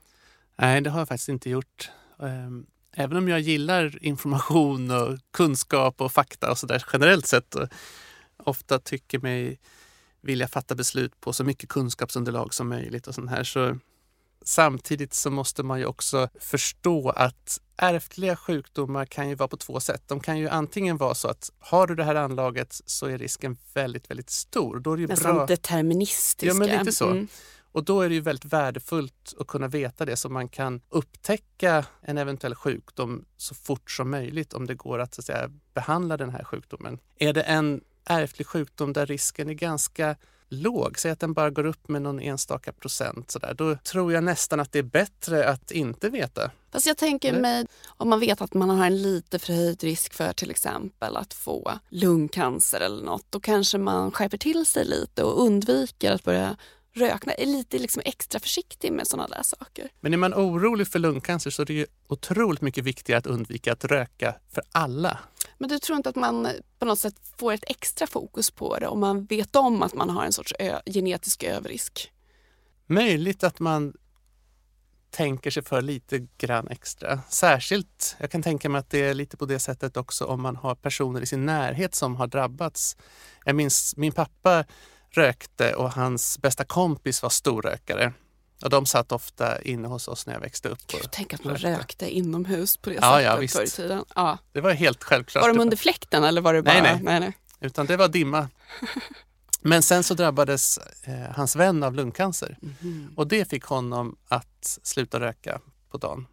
Nej, 0.55 0.81
det 0.81 0.89
har 0.89 0.99
jag 0.99 1.07
faktiskt 1.07 1.29
inte 1.29 1.49
gjort. 1.49 1.91
Ehm, 2.21 2.65
även 2.93 3.17
om 3.17 3.27
jag 3.27 3.39
gillar 3.39 4.03
information 4.03 4.91
och 4.91 5.19
kunskap 5.31 6.01
och 6.01 6.11
fakta 6.11 6.51
och 6.51 6.57
sådär 6.57 6.83
generellt 6.93 7.25
sett 7.25 7.55
och 7.55 7.67
ofta 8.37 8.79
tycker 8.79 9.19
mig 9.19 9.59
vilja 10.21 10.47
fatta 10.47 10.75
beslut 10.75 11.21
på 11.21 11.33
så 11.33 11.43
mycket 11.43 11.69
kunskapsunderlag 11.69 12.53
som 12.53 12.69
möjligt 12.69 13.07
och 13.07 13.15
sånt 13.15 13.29
här 13.29 13.43
så 13.43 13.77
samtidigt 14.45 15.13
så 15.13 15.29
måste 15.31 15.63
man 15.63 15.79
ju 15.79 15.85
också 15.85 16.29
förstå 16.39 17.09
att 17.09 17.59
ärftliga 17.77 18.35
sjukdomar 18.35 19.05
kan 19.05 19.29
ju 19.29 19.35
vara 19.35 19.47
på 19.47 19.57
två 19.57 19.79
sätt. 19.79 20.03
De 20.07 20.19
kan 20.19 20.39
ju 20.39 20.49
antingen 20.49 20.97
vara 20.97 21.15
så 21.15 21.27
att 21.27 21.51
har 21.59 21.87
du 21.87 21.95
det 21.95 22.03
här 22.03 22.15
anlaget 22.15 22.81
så 22.85 23.05
är 23.05 23.17
risken 23.17 23.57
väldigt, 23.73 24.11
väldigt 24.11 24.29
stor. 24.29 24.79
Då 24.79 24.93
är 24.93 24.97
det 24.97 25.01
ju 25.01 25.07
Nästan 25.07 25.35
bra. 25.35 25.45
deterministiska. 25.45 26.45
Ja, 26.45 26.53
men 26.53 26.69
lite 26.69 26.91
så. 26.91 27.09
Mm. 27.09 27.27
Och 27.71 27.83
då 27.83 28.01
är 28.01 28.09
det 28.09 28.15
ju 28.15 28.21
väldigt 28.21 28.53
värdefullt 28.53 29.33
att 29.39 29.47
kunna 29.47 29.67
veta 29.67 30.05
det 30.05 30.15
så 30.15 30.29
man 30.29 30.47
kan 30.47 30.81
upptäcka 30.89 31.85
en 32.01 32.17
eventuell 32.17 32.55
sjukdom 32.55 33.25
så 33.37 33.55
fort 33.55 33.91
som 33.91 34.11
möjligt 34.11 34.53
om 34.53 34.67
det 34.67 34.75
går 34.75 34.99
att, 34.99 35.13
så 35.13 35.21
att 35.21 35.25
säga, 35.25 35.49
behandla 35.73 36.17
den 36.17 36.29
här 36.29 36.43
sjukdomen. 36.43 36.99
Är 37.17 37.33
det 37.33 37.41
en 37.41 37.81
ärftlig 38.05 38.47
sjukdom 38.47 38.93
där 38.93 39.05
risken 39.05 39.49
är 39.49 39.53
ganska 39.53 40.15
låg, 40.49 40.99
säg 40.99 41.11
att 41.11 41.19
den 41.19 41.33
bara 41.33 41.49
går 41.49 41.65
upp 41.65 41.87
med 41.87 42.01
någon 42.01 42.19
enstaka 42.19 42.71
procent, 42.73 43.31
så 43.31 43.39
där, 43.39 43.53
då 43.53 43.75
tror 43.75 44.13
jag 44.13 44.23
nästan 44.23 44.59
att 44.59 44.71
det 44.71 44.79
är 44.79 44.83
bättre 44.83 45.49
att 45.49 45.71
inte 45.71 46.09
veta. 46.09 46.51
Fast 46.71 46.85
jag 46.85 46.97
tänker 46.97 47.29
Eller? 47.29 47.41
mig, 47.41 47.65
om 47.87 48.09
man 48.09 48.19
vet 48.19 48.41
att 48.41 48.53
man 48.53 48.69
har 48.69 48.85
en 48.85 49.01
lite 49.01 49.39
förhöjd 49.39 49.83
risk 49.83 50.13
för 50.13 50.33
till 50.33 50.51
exempel 50.51 51.17
att 51.17 51.33
få 51.33 51.79
lungcancer 51.89 52.79
eller 52.81 53.03
något, 53.03 53.25
då 53.29 53.39
kanske 53.39 53.77
man 53.77 54.11
skärper 54.11 54.37
till 54.37 54.65
sig 54.65 54.85
lite 54.85 55.23
och 55.23 55.43
undviker 55.43 56.11
att 56.11 56.23
börja 56.23 56.57
röka. 56.93 57.31
Är 57.31 57.45
lite 57.45 57.79
liksom 57.79 58.01
extra 58.05 58.39
försiktig 58.39 58.91
med 58.91 59.07
sådana 59.07 59.27
där 59.27 59.43
saker. 59.43 59.89
Men 59.99 60.13
är 60.13 60.17
man 60.17 60.33
orolig 60.33 60.87
för 60.87 60.99
lungcancer 60.99 61.49
så 61.49 61.61
är 61.61 61.65
det 61.65 61.73
ju 61.73 61.85
otroligt 62.07 62.61
mycket 62.61 62.83
viktigare 62.83 63.17
att 63.17 63.27
undvika 63.27 63.73
att 63.73 63.85
röka 63.85 64.35
för 64.53 64.63
alla. 64.71 65.19
Men 65.59 65.69
du 65.69 65.79
tror 65.79 65.97
inte 65.97 66.09
att 66.09 66.15
man 66.15 66.47
på 66.79 66.85
något 66.85 66.99
sätt 66.99 67.15
får 67.37 67.53
ett 67.53 67.63
extra 67.67 68.07
fokus 68.07 68.51
på 68.51 68.79
det 68.79 68.87
om 68.87 68.99
man 68.99 69.25
vet 69.25 69.55
om 69.55 69.83
att 69.83 69.93
man 69.93 70.09
har 70.09 70.25
en 70.25 70.33
sorts 70.33 70.53
ö- 70.59 70.81
genetisk 70.85 71.43
överrisk? 71.43 72.11
Möjligt 72.87 73.43
att 73.43 73.59
man 73.59 73.93
tänker 75.09 75.51
sig 75.51 75.63
för 75.63 75.81
lite 75.81 76.27
grann 76.37 76.67
extra. 76.67 77.19
Särskilt, 77.29 78.15
jag 78.19 78.31
kan 78.31 78.43
tänka 78.43 78.69
mig 78.69 78.79
att 78.79 78.89
det 78.89 78.99
är 78.99 79.13
lite 79.13 79.37
på 79.37 79.45
det 79.45 79.59
sättet 79.59 79.97
också 79.97 80.25
om 80.25 80.41
man 80.41 80.55
har 80.55 80.75
personer 80.75 81.21
i 81.21 81.25
sin 81.25 81.45
närhet 81.45 81.95
som 81.95 82.15
har 82.15 82.27
drabbats. 82.27 82.97
Jag 83.45 83.55
minns 83.55 83.97
min 83.97 84.11
pappa 84.11 84.65
rökte 85.09 85.75
och 85.75 85.91
hans 85.91 86.39
bästa 86.39 86.65
kompis 86.65 87.23
var 87.23 87.29
storrökare. 87.29 88.13
Och 88.63 88.69
de 88.69 88.85
satt 88.85 89.11
ofta 89.11 89.61
inne 89.61 89.87
hos 89.87 90.07
oss 90.07 90.25
när 90.25 90.33
jag 90.33 90.41
växte 90.41 90.69
upp. 90.69 90.79
och 90.93 91.11
Tänk 91.11 91.33
att 91.33 91.43
man 91.43 91.53
rökte. 91.53 91.79
rökte 91.79 92.09
inomhus 92.15 92.77
på 92.77 92.89
det 92.89 92.95
Ja, 93.01 93.21
ja, 93.21 93.29
sättet 93.31 93.43
visst. 93.43 93.55
förr 93.55 93.63
i 93.63 93.67
tiden. 93.69 94.05
Ja. 94.15 94.37
Det 94.51 94.61
var 94.61 94.71
helt 94.73 95.03
självklart. 95.03 95.41
Var 95.41 95.49
de 95.53 95.59
under 95.59 95.77
fläkten 95.77 96.23
eller 96.23 96.41
var 96.41 96.53
det 96.53 96.61
bara... 96.63 96.73
Nej, 96.73 96.81
nej. 96.81 96.99
nej, 97.03 97.19
nej. 97.19 97.37
Utan 97.59 97.85
det 97.85 97.97
var 97.97 98.07
dimma. 98.07 98.49
Men 99.61 99.83
sen 99.83 100.03
så 100.03 100.13
drabbades 100.13 100.77
eh, 101.03 101.13
hans 101.35 101.55
vän 101.55 101.83
av 101.83 101.93
lungcancer 101.95 102.57
Mhm. 102.61 103.13
och 103.15 103.27
det 103.27 103.49
fick 103.49 103.63
honom 103.63 104.15
att 104.27 104.79
sluta 104.83 105.19
röka 105.19 105.61
på 105.91 105.97
dagen. 105.97 106.27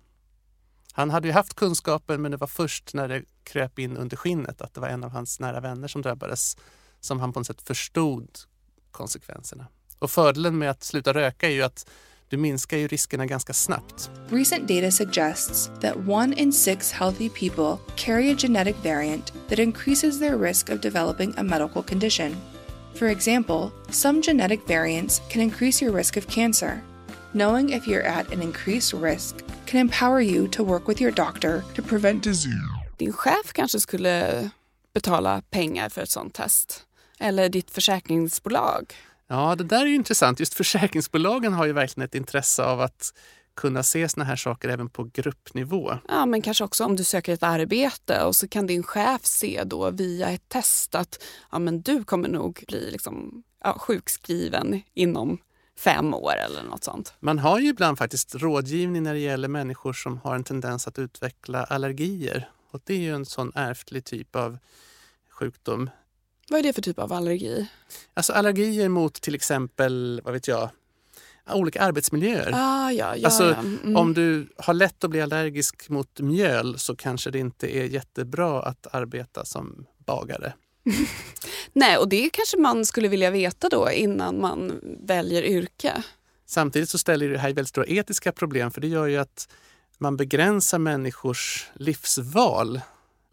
Han 0.92 1.10
hade 1.10 1.28
ju 1.28 1.32
haft 1.34 1.54
kunskapen 1.54 2.22
men 2.22 2.30
det 2.30 2.36
var 2.36 2.46
först 2.46 2.94
när 2.94 3.08
det 3.08 3.22
kröp 3.44 3.78
in 3.78 3.96
under 3.96 4.16
skinnet 4.16 4.60
att 4.60 4.74
det 4.74 4.80
var 4.80 4.88
en 4.88 5.04
av 5.04 5.10
hans 5.10 5.40
nära 5.40 5.60
vänner 5.60 5.88
som 5.88 6.02
drabbades 6.02 6.56
som 7.00 7.20
han 7.20 7.32
på 7.32 7.40
något 7.40 7.46
sätt 7.46 7.62
förstod 7.62 8.38
konsekvenserna. 8.90 9.66
Och 9.98 10.10
fördelen 10.10 10.58
med 10.58 10.70
att 10.70 10.84
sluta 10.84 11.14
röka 11.14 11.46
är 11.46 11.52
ju 11.52 11.62
att 11.62 11.86
du 12.28 12.36
minskar 12.36 12.76
ju 12.78 12.88
riskerna 12.88 13.26
ganska 13.26 13.52
snabbt. 13.52 14.10
Recent 14.30 14.68
data 14.68 14.90
suggests 14.90 15.70
that 15.80 15.96
one 15.96 16.32
in 16.32 16.52
six 16.52 16.92
healthy 16.92 17.28
people 17.28 17.78
carry 17.96 18.30
a 18.30 18.34
genetic 18.34 18.76
variant 18.82 19.32
that 19.48 19.58
increases 19.58 20.18
their 20.18 20.36
risk 20.36 20.68
of 20.68 20.80
developing 20.80 21.34
a 21.36 21.42
medical 21.42 21.82
condition. 21.82 22.36
For 22.94 23.08
example, 23.08 23.70
some 23.90 24.22
genetic 24.22 24.60
variants 24.66 25.20
can 25.28 25.42
increase 25.42 25.84
your 25.84 25.96
risk 25.96 26.16
of 26.16 26.26
cancer. 26.26 26.82
Knowing 27.32 27.70
if 27.70 27.86
you're 27.86 28.06
at 28.06 28.32
an 28.32 28.42
increased 28.42 28.92
risk 28.92 29.34
can 29.66 29.80
empower 29.80 30.20
you 30.20 30.48
to 30.48 30.64
work 30.64 30.88
with 30.88 31.00
your 31.00 31.12
doctor 31.12 31.62
to 31.74 31.82
prevent 31.82 32.22
disease. 32.24 32.54
Din 32.96 33.12
chef 33.12 33.52
kanske 33.52 33.80
skulle 33.80 34.50
betala 34.94 35.42
pengar 35.50 35.88
för 35.88 36.02
ett 36.02 36.10
sånt 36.10 36.34
test. 36.34 36.86
Eller 37.18 37.48
ditt 37.48 37.70
försäkringsbolag. 37.70 38.94
Ja, 39.28 39.54
det 39.54 39.64
där 39.64 39.80
är 39.80 39.86
ju 39.86 39.94
intressant. 39.94 40.40
Just 40.40 40.54
försäkringsbolagen 40.54 41.52
har 41.52 41.66
ju 41.66 41.72
verkligen 41.72 42.04
ett 42.04 42.14
intresse 42.14 42.64
av 42.64 42.80
att 42.80 43.12
kunna 43.56 43.82
se 43.82 44.08
såna 44.08 44.24
här 44.24 44.36
saker 44.36 44.68
även 44.68 44.88
på 44.88 45.04
gruppnivå. 45.04 45.98
Ja, 46.08 46.26
men 46.26 46.42
kanske 46.42 46.64
också 46.64 46.84
om 46.84 46.96
du 46.96 47.04
söker 47.04 47.32
ett 47.32 47.42
arbete 47.42 48.22
och 48.22 48.36
så 48.36 48.48
kan 48.48 48.66
din 48.66 48.82
chef 48.82 49.24
se 49.24 49.62
då 49.64 49.90
via 49.90 50.28
ett 50.28 50.48
test 50.48 50.94
att 50.94 51.22
ja, 51.52 51.58
men 51.58 51.82
du 51.82 52.04
kommer 52.04 52.28
nog 52.28 52.64
bli 52.68 52.90
liksom, 52.90 53.42
ja, 53.64 53.78
sjukskriven 53.78 54.82
inom 54.94 55.38
fem 55.78 56.14
år 56.14 56.32
eller 56.36 56.62
något 56.62 56.84
sånt. 56.84 57.14
Man 57.20 57.38
har 57.38 57.58
ju 57.58 57.68
ibland 57.68 57.98
faktiskt 57.98 58.34
rådgivning 58.34 59.02
när 59.02 59.14
det 59.14 59.20
gäller 59.20 59.48
människor 59.48 59.92
som 59.92 60.18
har 60.18 60.34
en 60.34 60.44
tendens 60.44 60.88
att 60.88 60.98
utveckla 60.98 61.64
allergier. 61.64 62.48
Och 62.70 62.80
det 62.84 62.94
är 62.94 62.98
ju 62.98 63.14
en 63.14 63.26
sån 63.26 63.52
ärftlig 63.54 64.04
typ 64.04 64.36
av 64.36 64.58
sjukdom. 65.30 65.90
Vad 66.50 66.59
är 66.59 66.62
det 66.62 66.72
för 66.72 66.82
typ 66.82 66.98
av 66.98 67.12
allergi? 67.12 67.66
Alltså 68.14 68.32
allergier 68.32 68.88
mot 68.88 69.14
till 69.14 69.35
exempel, 69.35 70.20
vad 70.24 70.35
vet 70.35 70.48
jag, 70.48 70.70
olika 71.52 71.80
arbetsmiljöer. 71.80 72.50
Ah, 72.54 72.92
ja, 72.92 73.16
ja, 73.16 73.26
Alltså, 73.26 73.44
ja. 73.44 73.59
Mm. 73.59 73.96
Om 73.96 74.14
du 74.14 74.48
har 74.56 74.74
lätt 74.74 75.04
att 75.04 75.11
bli 75.11 75.20
allergisk 75.20 75.88
mot 75.88 76.20
mjöl 76.20 76.78
så 76.78 76.96
kanske 76.96 77.30
det 77.30 77.38
inte 77.38 77.76
är 77.76 77.85
jättebra 77.85 78.62
att 78.62 78.87
arbeta 78.94 79.44
som 79.44 79.87
bagare. 80.06 80.52
Nej, 81.72 81.96
och 81.96 82.09
det 82.09 82.30
kanske 82.32 82.56
man 82.59 82.87
skulle 82.87 83.09
vilja 83.09 83.30
veta 83.30 83.68
då 83.68 83.90
innan 83.90 84.40
man 84.40 84.80
väljer 85.00 85.42
yrke. 85.42 86.02
Samtidigt 86.46 86.88
så 86.88 86.98
ställer 86.98 87.28
det 87.28 87.38
här 87.38 87.48
väldigt 87.48 87.68
stora 87.68 87.87
etiska 87.87 88.32
problem 88.32 88.70
för 88.70 88.80
det 88.80 88.88
gör 88.88 89.06
ju 89.06 89.16
att 89.16 89.48
man 89.98 90.16
begränsar 90.16 90.78
människors 90.78 91.66
livsval, 91.74 92.80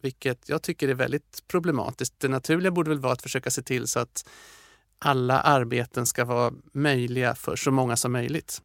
vilket 0.03 0.49
jag 0.49 0.61
tycker 0.61 0.87
är 0.87 0.93
väldigt 0.93 1.43
problematiskt. 1.47 2.13
Det 2.17 2.27
naturliga 2.27 2.71
borde 2.71 2.89
väl 2.89 2.99
vara 2.99 3.13
att 3.13 3.21
försöka 3.21 3.51
se 3.51 3.61
till 3.61 3.87
så 3.87 3.99
att 3.99 4.29
alla 4.99 5.41
arbeten 5.41 6.05
ska 6.05 6.25
vara 6.25 6.53
möjliga 6.71 7.35
för 7.35 7.55
så 7.55 7.71
många 7.71 7.95
som 7.95 8.11
möjligt. 8.11 8.61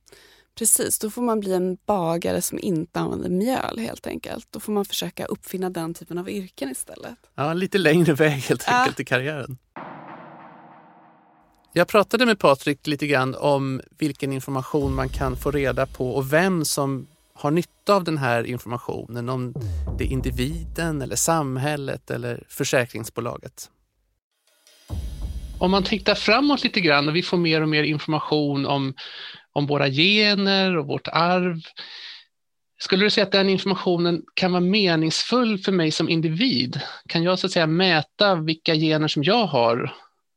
Precis, 0.59 0.98
då 0.98 1.11
får 1.11 1.22
man 1.22 1.40
bli 1.40 1.53
en 1.53 1.79
bagare 1.87 2.42
som 2.42 2.59
inte 2.59 3.01
använder 3.01 3.31
mjöl 3.31 3.79
helt 3.79 4.07
enkelt. 4.07 4.46
Då 4.51 4.61
får 4.61 4.72
man 4.72 4.85
försöka 4.85 5.27
uppfinna 5.27 5.70
den 5.70 5.94
typen 5.94 6.18
av 6.18 6.31
yrken 6.31 6.70
istället. 6.70 7.14
Ja, 7.35 7.53
lite 7.53 7.79
längre 7.79 8.14
väg 8.14 8.33
helt 8.33 8.68
enkelt 8.68 9.01
i 9.01 9.05
karriären. 9.05 9.59
Jag 11.72 11.88
pratade 11.88 12.27
med 12.27 12.38
Patrik 12.38 12.87
lite 12.87 13.07
grann 13.07 13.35
om 13.35 13.81
vilken 13.98 14.33
information 14.33 14.94
man 14.94 15.09
kan 15.09 15.37
få 15.37 15.51
reda 15.51 15.87
på 15.87 16.11
och 16.11 16.33
vem 16.33 16.64
som 16.64 17.07
har 17.38 17.51
nytta 17.51 17.94
av 17.94 18.05
den 18.05 18.18
här 18.18 18.44
informationen. 18.46 19.29
Om 19.29 19.55
det 19.98 20.05
är 20.05 20.09
individen 20.09 21.03
eller 21.03 21.16
samhället 21.16 22.11
eller 22.11 22.44
försäkringsbolaget. 22.48 23.70
Om 25.59 25.70
man 25.70 25.83
tittar 25.83 26.14
framåt 26.14 26.64
lite 26.64 26.81
grann 26.81 27.09
och 27.09 27.16
vi 27.16 27.22
får 27.22 27.37
mer 27.37 27.62
och 27.62 27.68
mer 27.68 27.83
information 27.83 28.66
om, 28.66 28.94
om 29.53 29.66
våra 29.66 29.88
gener 29.88 30.77
och 30.77 30.87
vårt 30.87 31.09
arv. 31.09 31.61
Skulle 32.79 33.05
du 33.05 33.11
säga 33.11 33.27
att 33.27 33.33
den 33.33 33.48
informationen 33.48 34.22
kan 34.35 34.53
vara 34.53 34.61
meningsfull 34.61 35.59
för 35.59 35.72
mig 35.72 35.90
som 35.90 36.09
individ? 36.09 36.81
Kan 37.07 37.22
jag 37.22 37.38
så 37.38 37.46
att 37.46 37.53
säga 37.53 37.66
mäta 37.66 38.35
vilka 38.35 38.74
gener 38.74 39.09
som 39.09 39.24
jag 39.24 39.46
har 39.46 39.94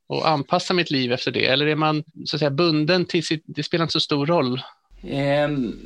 och 0.08 0.28
anpassa 0.28 0.74
mitt 0.74 0.90
liv 0.90 1.12
efter 1.12 1.30
det? 1.30 1.46
Eller 1.46 1.66
är 1.66 1.76
man 1.76 2.04
så 2.24 2.36
att 2.36 2.40
säga 2.40 2.50
bunden 2.50 3.04
till 3.04 3.26
sitt, 3.26 3.42
det 3.46 3.62
spelar 3.62 3.82
inte 3.82 3.92
så 3.92 4.00
stor 4.00 4.26
roll? 4.26 4.62
Ehm, 5.02 5.76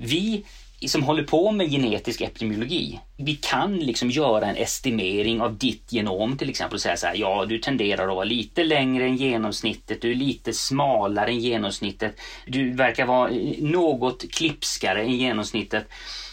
vi 0.00 0.44
som 0.88 1.02
håller 1.02 1.22
på 1.22 1.50
med 1.50 1.70
genetisk 1.70 2.20
epidemiologi, 2.20 3.00
vi 3.16 3.36
kan 3.36 3.78
liksom 3.78 4.10
göra 4.10 4.46
en 4.46 4.56
estimering 4.56 5.40
av 5.40 5.58
ditt 5.58 5.92
genom 5.92 6.38
till 6.38 6.50
exempel 6.50 6.74
och 6.74 6.80
säga 6.80 6.96
så 6.96 7.06
här, 7.06 7.14
ja 7.14 7.44
du 7.48 7.58
tenderar 7.58 8.08
att 8.08 8.14
vara 8.14 8.24
lite 8.24 8.64
längre 8.64 9.04
än 9.04 9.16
genomsnittet, 9.16 10.02
du 10.02 10.10
är 10.10 10.14
lite 10.14 10.52
smalare 10.52 11.30
än 11.30 11.40
genomsnittet, 11.40 12.20
du 12.46 12.72
verkar 12.72 13.06
vara 13.06 13.30
eh, 13.30 13.58
något 13.58 14.30
klipskare 14.30 15.02
än 15.02 15.16
genomsnittet. 15.16 15.88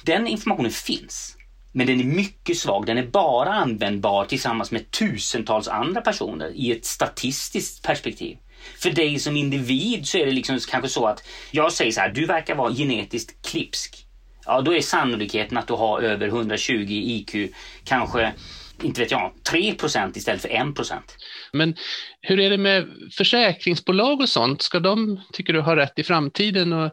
Den 0.06 0.28
informationen 0.28 0.72
finns. 0.72 1.38
Men 1.76 1.88
den 1.88 2.00
är 2.00 2.04
mycket 2.04 2.58
svag. 2.58 2.86
Den 2.86 2.98
är 2.98 3.08
bara 3.08 3.54
användbar 3.54 4.26
tillsammans 4.26 4.72
med 4.72 4.92
tusentals 4.92 5.68
andra 5.68 6.02
personer 6.02 6.52
i 6.56 6.72
ett 6.72 6.86
statistiskt 6.86 7.84
perspektiv. 7.84 8.38
För 8.78 8.90
dig 8.90 9.20
som 9.20 9.38
individ 9.38 10.08
så 10.08 10.18
är 10.18 10.26
det 10.26 10.32
liksom 10.32 10.60
kanske 10.70 10.90
så 10.90 11.06
att 11.06 11.24
jag 11.52 11.74
säger 11.74 11.92
så 11.92 12.02
här, 12.02 12.10
du 12.10 12.26
verkar 12.26 12.56
vara 12.56 12.74
genetiskt 12.74 13.48
klipsk. 13.48 14.03
Ja, 14.46 14.62
då 14.62 14.74
är 14.74 14.82
sannolikheten 14.82 15.58
att 15.58 15.68
du 15.68 15.74
har 15.74 16.02
över 16.02 16.28
120 16.28 16.74
i 16.74 17.16
IQ 17.16 17.54
kanske, 17.84 18.34
inte 18.82 19.02
vet 19.02 19.12
jag, 19.12 19.32
3% 19.52 20.18
istället 20.18 20.42
för 20.42 20.50
1 20.50 20.58
Men 21.54 21.76
hur 22.22 22.40
är 22.40 22.50
det 22.50 22.58
med 22.58 22.88
försäkringsbolag 23.18 24.22
och 24.22 24.30
sånt? 24.30 24.62
Ska 24.62 24.80
de, 24.80 25.22
tycker 25.34 25.54
du, 25.54 25.62
ha 25.62 25.76
rätt 25.76 26.00
i 26.00 26.04
framtiden 26.04 26.74
och 26.74 26.92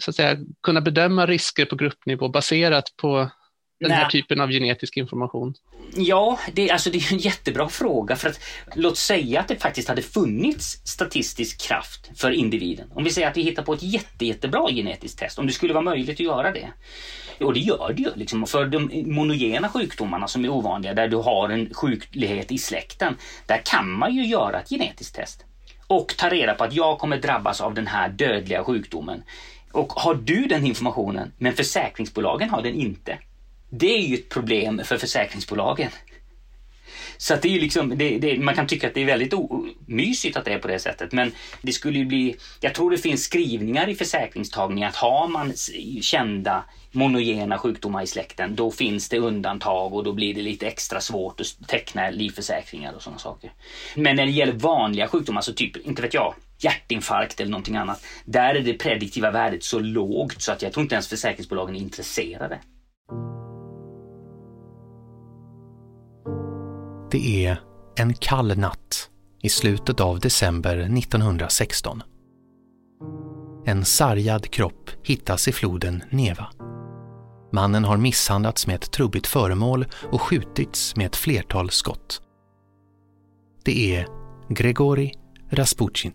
så 0.00 0.10
att 0.10 0.16
säga, 0.16 0.36
kunna 0.62 0.80
bedöma 0.80 1.26
risker 1.26 1.64
på 1.64 1.76
gruppnivå 1.76 2.28
baserat 2.28 2.84
på 2.96 3.30
den 3.80 3.90
här 3.90 4.08
typen 4.08 4.40
av 4.40 4.50
genetisk 4.50 4.96
information? 4.96 5.54
Ja, 5.96 6.38
det, 6.52 6.70
alltså 6.70 6.90
det 6.90 6.98
är 6.98 7.12
en 7.12 7.18
jättebra 7.18 7.68
fråga 7.68 8.16
för 8.16 8.28
att 8.28 8.40
låt 8.74 8.98
säga 8.98 9.40
att 9.40 9.48
det 9.48 9.56
faktiskt 9.56 9.88
hade 9.88 10.02
funnits 10.02 10.80
statistisk 10.84 11.60
kraft 11.60 12.10
för 12.14 12.30
individen. 12.30 12.90
Om 12.94 13.04
vi 13.04 13.10
säger 13.10 13.28
att 13.30 13.36
vi 13.36 13.42
hittar 13.42 13.62
på 13.62 13.72
ett 13.72 13.82
jätte, 13.82 14.26
jättebra 14.26 14.68
genetiskt 14.70 15.18
test, 15.18 15.38
om 15.38 15.46
det 15.46 15.52
skulle 15.52 15.72
vara 15.72 15.84
möjligt 15.84 16.10
att 16.10 16.20
göra 16.20 16.52
det. 16.52 16.72
Och 17.40 17.54
det 17.54 17.60
gör 17.60 17.92
det 17.96 18.02
ju. 18.02 18.10
Liksom. 18.14 18.46
För 18.46 18.66
de 18.66 19.04
monogena 19.14 19.68
sjukdomarna 19.68 20.28
som 20.28 20.44
är 20.44 20.48
ovanliga, 20.48 20.94
där 20.94 21.08
du 21.08 21.16
har 21.16 21.48
en 21.48 21.74
sjuklighet 21.74 22.52
i 22.52 22.58
släkten, 22.58 23.16
där 23.46 23.62
kan 23.64 23.90
man 23.90 24.14
ju 24.14 24.26
göra 24.26 24.60
ett 24.60 24.68
genetiskt 24.68 25.14
test. 25.14 25.44
Och 25.86 26.14
ta 26.18 26.28
reda 26.28 26.54
på 26.54 26.64
att 26.64 26.72
jag 26.72 26.98
kommer 26.98 27.16
drabbas 27.16 27.60
av 27.60 27.74
den 27.74 27.86
här 27.86 28.08
dödliga 28.08 28.64
sjukdomen. 28.64 29.22
Och 29.72 29.92
har 29.92 30.14
du 30.14 30.46
den 30.46 30.66
informationen, 30.66 31.32
men 31.38 31.52
försäkringsbolagen 31.52 32.50
har 32.50 32.62
den 32.62 32.74
inte. 32.74 33.18
Det 33.70 33.94
är 33.94 34.02
ju 34.02 34.14
ett 34.14 34.28
problem 34.28 34.82
för 34.84 34.98
försäkringsbolagen. 34.98 35.90
Så 37.16 37.34
att 37.34 37.42
det 37.42 37.48
är 37.48 37.52
ju 37.52 37.60
liksom, 37.60 37.98
det, 37.98 38.18
det, 38.18 38.38
man 38.38 38.54
kan 38.54 38.66
tycka 38.66 38.88
att 38.88 38.94
det 38.94 39.00
är 39.00 39.06
väldigt 39.06 39.34
o- 39.34 39.66
mysigt 39.86 40.36
att 40.36 40.44
det 40.44 40.52
är 40.52 40.58
på 40.58 40.68
det 40.68 40.78
sättet 40.78 41.12
men 41.12 41.32
det 41.62 41.72
skulle 41.72 41.98
ju 41.98 42.04
bli, 42.04 42.36
jag 42.60 42.74
tror 42.74 42.90
det 42.90 42.98
finns 42.98 43.24
skrivningar 43.24 43.88
i 43.88 43.94
försäkringstagning 43.94 44.84
att 44.84 44.96
har 44.96 45.28
man 45.28 45.52
kända 46.02 46.64
monogena 46.92 47.58
sjukdomar 47.58 48.02
i 48.02 48.06
släkten 48.06 48.54
då 48.56 48.70
finns 48.70 49.08
det 49.08 49.18
undantag 49.18 49.94
och 49.94 50.04
då 50.04 50.12
blir 50.12 50.34
det 50.34 50.42
lite 50.42 50.66
extra 50.66 51.00
svårt 51.00 51.40
att 51.40 51.68
teckna 51.68 52.10
livförsäkringar 52.10 52.92
och 52.92 53.02
sådana 53.02 53.18
saker. 53.18 53.52
Men 53.94 54.16
när 54.16 54.26
det 54.26 54.32
gäller 54.32 54.52
vanliga 54.52 55.08
sjukdomar, 55.08 55.40
så 55.40 55.52
typ, 55.52 55.76
inte 55.76 56.02
vet 56.02 56.14
jag, 56.14 56.34
hjärtinfarkt 56.58 57.40
eller 57.40 57.50
någonting 57.50 57.76
annat, 57.76 58.04
där 58.24 58.54
är 58.54 58.60
det 58.60 58.74
prediktiva 58.74 59.30
värdet 59.30 59.64
så 59.64 59.78
lågt 59.78 60.42
så 60.42 60.52
att 60.52 60.62
jag 60.62 60.72
tror 60.72 60.82
inte 60.82 60.94
ens 60.94 61.08
försäkringsbolagen 61.08 61.76
är 61.76 61.80
intresserade. 61.80 62.58
Det 67.10 67.46
är 67.46 67.60
en 67.96 68.14
kall 68.14 68.58
natt 68.58 69.10
i 69.42 69.48
slutet 69.48 70.00
av 70.00 70.20
december 70.20 70.76
1916. 70.78 72.02
En 73.64 73.84
sargad 73.84 74.50
kropp 74.50 74.90
hittas 75.02 75.48
i 75.48 75.52
floden 75.52 76.02
Neva. 76.10 76.46
Mannen 77.52 77.84
har 77.84 77.96
misshandlats 77.96 78.66
med 78.66 78.76
ett 78.76 78.92
trubbigt 78.92 79.26
föremål 79.26 79.86
och 80.12 80.22
skjutits 80.22 80.96
med 80.96 81.06
ett 81.06 81.16
flertal 81.16 81.70
skott. 81.70 82.22
Det 83.64 83.96
är 83.96 84.06
Gregori 84.48 85.14
Rasputjin. 85.50 86.14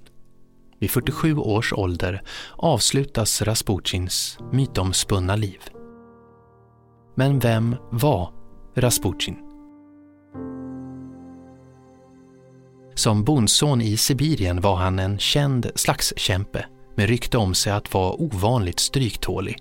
Vid 0.80 0.92
47 0.92 1.38
års 1.38 1.74
ålder 1.74 2.22
avslutas 2.56 3.42
Rasputjins 3.42 4.38
mytomspunna 4.52 5.36
liv. 5.36 5.60
Men 7.16 7.40
vem 7.40 7.76
var 7.92 8.34
Rasputjin? 8.76 9.43
Som 12.96 13.24
bondson 13.24 13.82
i 13.82 13.98
Sibirien 13.98 14.62
var 14.62 14.76
han 14.76 15.00
en 15.00 15.20
känd 15.20 15.72
slagskämpe 15.76 16.66
med 16.96 17.08
rykte 17.10 17.38
om 17.38 17.54
sig 17.54 17.74
att 17.74 17.94
vara 17.94 18.14
ovanligt 18.14 18.80
stryktålig. 18.80 19.58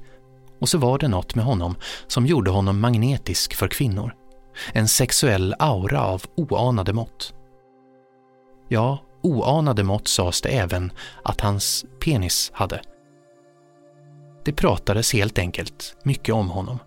Och 0.61 0.69
så 0.69 0.79
var 0.79 0.99
det 0.99 1.09
något 1.09 1.35
med 1.35 1.45
honom 1.45 1.75
som 2.07 2.27
gjorde 2.27 2.51
honom 2.51 2.81
magnetisk 2.81 3.55
för 3.55 3.69
kvinnor. 3.69 4.15
En 4.73 4.89
sexuell 4.89 5.55
aura 5.59 6.01
av 6.01 6.23
oanade 6.37 6.93
mått. 6.93 7.35
Ja, 8.69 8.99
oanade 9.23 9.83
mått 9.83 10.09
sades 10.09 10.41
det 10.41 10.49
även 10.49 10.93
att 11.25 11.41
hans 11.41 11.85
penis 12.05 12.51
hade. 12.55 12.83
Det 14.45 14.53
pratades 14.53 15.13
helt 15.13 15.39
enkelt 15.39 15.97
mycket 16.05 16.35
om 16.35 16.51
honom. 16.51 16.79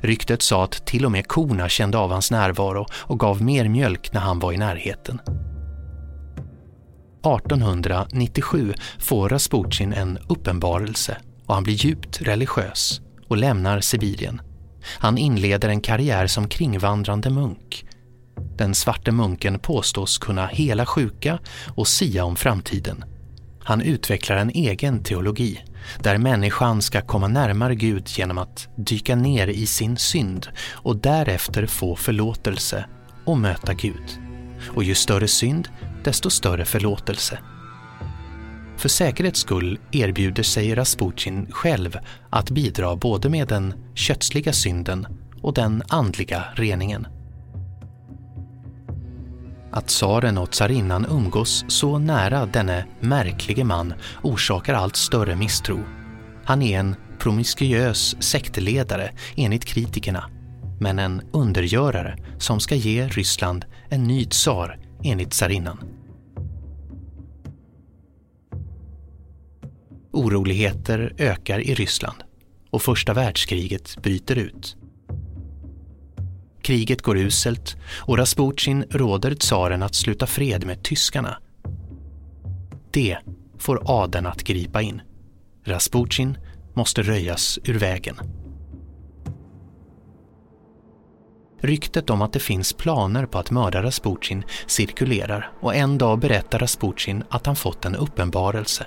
Ryktet 0.00 0.42
sa 0.42 0.64
att 0.64 0.86
till 0.86 1.04
och 1.04 1.12
med 1.12 1.28
korna 1.28 1.68
kände 1.68 1.98
av 1.98 2.10
hans 2.10 2.30
närvaro 2.30 2.86
och 2.92 3.20
gav 3.20 3.42
mer 3.42 3.68
mjölk 3.68 4.12
när 4.12 4.20
han 4.20 4.38
var 4.38 4.52
i 4.52 4.56
närheten. 4.56 5.20
1897 7.24 8.74
får 8.98 9.28
Rasputjin 9.28 9.92
en 9.92 10.18
uppenbarelse 10.28 11.16
och 11.46 11.54
han 11.54 11.64
blir 11.64 11.74
djupt 11.74 12.22
religiös 12.22 13.00
och 13.28 13.36
lämnar 13.36 13.80
Sibirien. 13.80 14.40
Han 14.98 15.18
inleder 15.18 15.68
en 15.68 15.80
karriär 15.80 16.26
som 16.26 16.48
kringvandrande 16.48 17.30
munk. 17.30 17.84
Den 18.56 18.74
svarte 18.74 19.12
munken 19.12 19.58
påstås 19.58 20.18
kunna 20.18 20.46
hela 20.46 20.86
sjuka 20.86 21.38
och 21.74 21.88
sia 21.88 22.24
om 22.24 22.36
framtiden. 22.36 23.04
Han 23.64 23.80
utvecklar 23.80 24.36
en 24.36 24.50
egen 24.50 25.02
teologi 25.02 25.64
där 26.00 26.18
människan 26.18 26.82
ska 26.82 27.00
komma 27.00 27.28
närmare 27.28 27.74
Gud 27.74 28.08
genom 28.08 28.38
att 28.38 28.68
dyka 28.76 29.16
ner 29.16 29.46
i 29.46 29.66
sin 29.66 29.96
synd 29.96 30.46
och 30.72 30.96
därefter 30.96 31.66
få 31.66 31.96
förlåtelse 31.96 32.84
och 33.24 33.38
möta 33.38 33.74
Gud. 33.74 34.18
Och 34.74 34.84
ju 34.84 34.94
större 34.94 35.28
synd, 35.28 35.68
desto 36.04 36.30
större 36.30 36.64
förlåtelse. 36.64 37.38
För 38.76 38.88
säkerhets 38.88 39.40
skull 39.40 39.78
erbjuder 39.92 40.42
sig 40.42 40.74
Rasputjin 40.74 41.46
själv 41.50 41.98
att 42.30 42.50
bidra 42.50 42.96
både 42.96 43.28
med 43.28 43.48
den 43.48 43.74
kötsliga 43.94 44.52
synden 44.52 45.06
och 45.42 45.54
den 45.54 45.82
andliga 45.88 46.44
reningen. 46.54 47.06
Att 49.72 49.86
tsaren 49.86 50.38
och 50.38 50.50
tsarinnan 50.50 51.06
umgås 51.10 51.64
så 51.68 51.98
nära 51.98 52.46
denne 52.46 52.86
märklige 53.00 53.64
man 53.64 53.94
orsakar 54.22 54.74
allt 54.74 54.96
större 54.96 55.36
misstro. 55.36 55.80
Han 56.44 56.62
är 56.62 56.78
en 56.78 56.96
promiskuös 57.18 58.16
sektledare 58.22 59.10
enligt 59.36 59.64
kritikerna, 59.64 60.30
men 60.80 60.98
en 60.98 61.22
undergörare 61.32 62.16
som 62.38 62.60
ska 62.60 62.74
ge 62.74 63.08
Ryssland 63.08 63.64
en 63.88 64.04
ny 64.04 64.24
tsar 64.24 64.78
enligt 65.04 65.30
tsarinnan. 65.30 65.78
Oroligheter 70.12 71.14
ökar 71.18 71.60
i 71.60 71.74
Ryssland 71.74 72.16
och 72.70 72.82
första 72.82 73.14
världskriget 73.14 74.02
bryter 74.02 74.36
ut. 74.36 74.76
Kriget 76.62 77.02
går 77.02 77.18
uselt 77.18 77.76
och 78.00 78.18
Rasputin 78.18 78.84
råder 78.90 79.34
tsaren 79.34 79.82
att 79.82 79.94
sluta 79.94 80.26
fred 80.26 80.66
med 80.66 80.82
tyskarna. 80.82 81.38
Det 82.90 83.18
får 83.58 83.82
adeln 83.84 84.26
att 84.26 84.42
gripa 84.42 84.82
in. 84.82 85.02
Rasputin 85.64 86.38
måste 86.74 87.02
röjas 87.02 87.58
ur 87.64 87.78
vägen. 87.78 88.16
Ryktet 91.62 92.10
om 92.10 92.22
att 92.22 92.32
det 92.32 92.40
finns 92.40 92.72
planer 92.72 93.26
på 93.26 93.38
att 93.38 93.50
mörda 93.50 93.82
Rasputin 93.82 94.44
cirkulerar 94.66 95.52
och 95.60 95.74
en 95.74 95.98
dag 95.98 96.18
berättar 96.18 96.58
Rasputin 96.58 97.24
att 97.28 97.46
han 97.46 97.56
fått 97.56 97.84
en 97.84 97.96
uppenbarelse. 97.96 98.86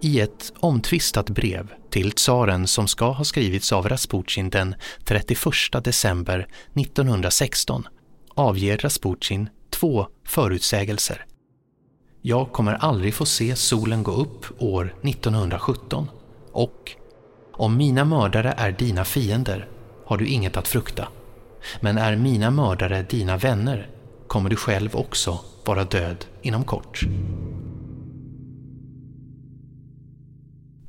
I 0.00 0.20
ett 0.20 0.52
omtvistat 0.56 1.30
brev 1.30 1.72
till 1.90 2.12
tsaren 2.12 2.66
som 2.66 2.88
ska 2.88 3.10
ha 3.10 3.24
skrivits 3.24 3.72
av 3.72 3.88
Rasputin 3.88 4.50
den 4.50 4.74
31 5.04 5.40
december 5.84 6.46
1916 6.74 7.88
avger 8.34 8.76
Rasputin 8.78 9.48
två 9.70 10.06
förutsägelser. 10.24 11.24
Jag 12.22 12.52
kommer 12.52 12.74
aldrig 12.74 13.14
få 13.14 13.26
se 13.26 13.56
solen 13.56 14.02
gå 14.02 14.12
upp 14.12 14.62
år 14.62 14.94
1917 15.02 16.10
och 16.52 16.92
om 17.52 17.76
mina 17.76 18.04
mördare 18.04 18.54
är 18.56 18.72
dina 18.72 19.04
fiender 19.04 19.68
har 20.04 20.16
du 20.16 20.26
inget 20.26 20.56
att 20.56 20.68
frukta. 20.68 21.08
Men 21.80 21.98
är 21.98 22.16
mina 22.16 22.50
mördare 22.50 23.02
dina 23.02 23.36
vänner 23.36 23.90
kommer 24.26 24.50
du 24.50 24.56
själv 24.56 24.96
också 24.96 25.40
vara 25.64 25.84
död 25.84 26.24
inom 26.42 26.64
kort. 26.64 27.00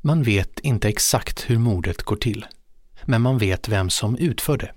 Man 0.02 0.24
vet 0.24 0.60
inte 0.60 0.90
exakt 0.90 1.50
hur 1.50 1.58
mordet 1.58 2.04
går 2.04 2.16
till, 2.16 2.46
men 3.06 3.22
man 3.22 3.38
vet 3.38 3.70
vem 3.70 3.90
som 3.90 4.18
utförde. 4.18 4.72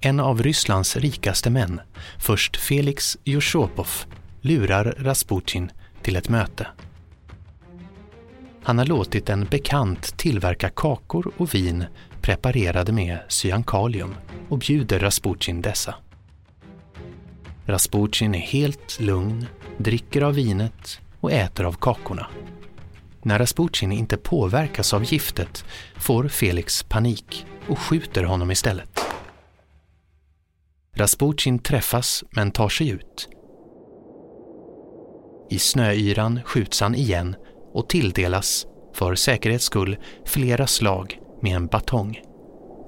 En 0.00 0.20
av 0.20 0.42
Rysslands 0.42 0.96
rikaste 0.96 1.50
män, 1.50 1.80
först 2.18 2.56
Felix 2.56 3.18
Jushopov, 3.24 3.88
lurar 4.40 4.94
Rasputin 4.98 5.70
till 6.02 6.16
ett 6.16 6.28
möte. 6.28 6.66
Han 8.62 8.78
har 8.78 8.86
låtit 8.86 9.28
en 9.28 9.44
bekant 9.44 10.18
tillverka 10.18 10.70
kakor 10.70 11.32
och 11.36 11.54
vin 11.54 11.84
preparerade 12.22 12.92
med 12.92 13.18
cyankalium 13.28 14.14
och 14.48 14.58
bjuder 14.58 14.98
Rasputin 14.98 15.62
dessa. 15.62 15.94
Rasputin 17.66 18.34
är 18.34 18.38
helt 18.38 19.00
lugn, 19.00 19.46
dricker 19.78 20.22
av 20.22 20.34
vinet 20.34 21.00
och 21.20 21.32
äter 21.32 21.64
av 21.66 21.72
kakorna. 21.72 22.26
När 23.22 23.38
Rasputin 23.38 23.92
inte 23.92 24.16
påverkas 24.16 24.94
av 24.94 25.04
giftet 25.04 25.64
får 25.96 26.28
Felix 26.28 26.82
panik 26.82 27.46
och 27.68 27.78
skjuter 27.78 28.24
honom 28.24 28.50
istället. 28.50 29.00
Rasputin 30.96 31.58
träffas 31.58 32.24
men 32.30 32.50
tar 32.50 32.68
sig 32.68 32.88
ut. 32.88 33.28
I 35.50 35.58
snöyran 35.58 36.40
skjuts 36.44 36.80
han 36.80 36.94
igen 36.94 37.36
och 37.72 37.88
tilldelas, 37.88 38.66
för 38.94 39.14
säkerhets 39.14 39.64
skull, 39.64 39.96
flera 40.24 40.66
slag 40.66 41.18
med 41.42 41.56
en 41.56 41.66
batong. 41.66 42.20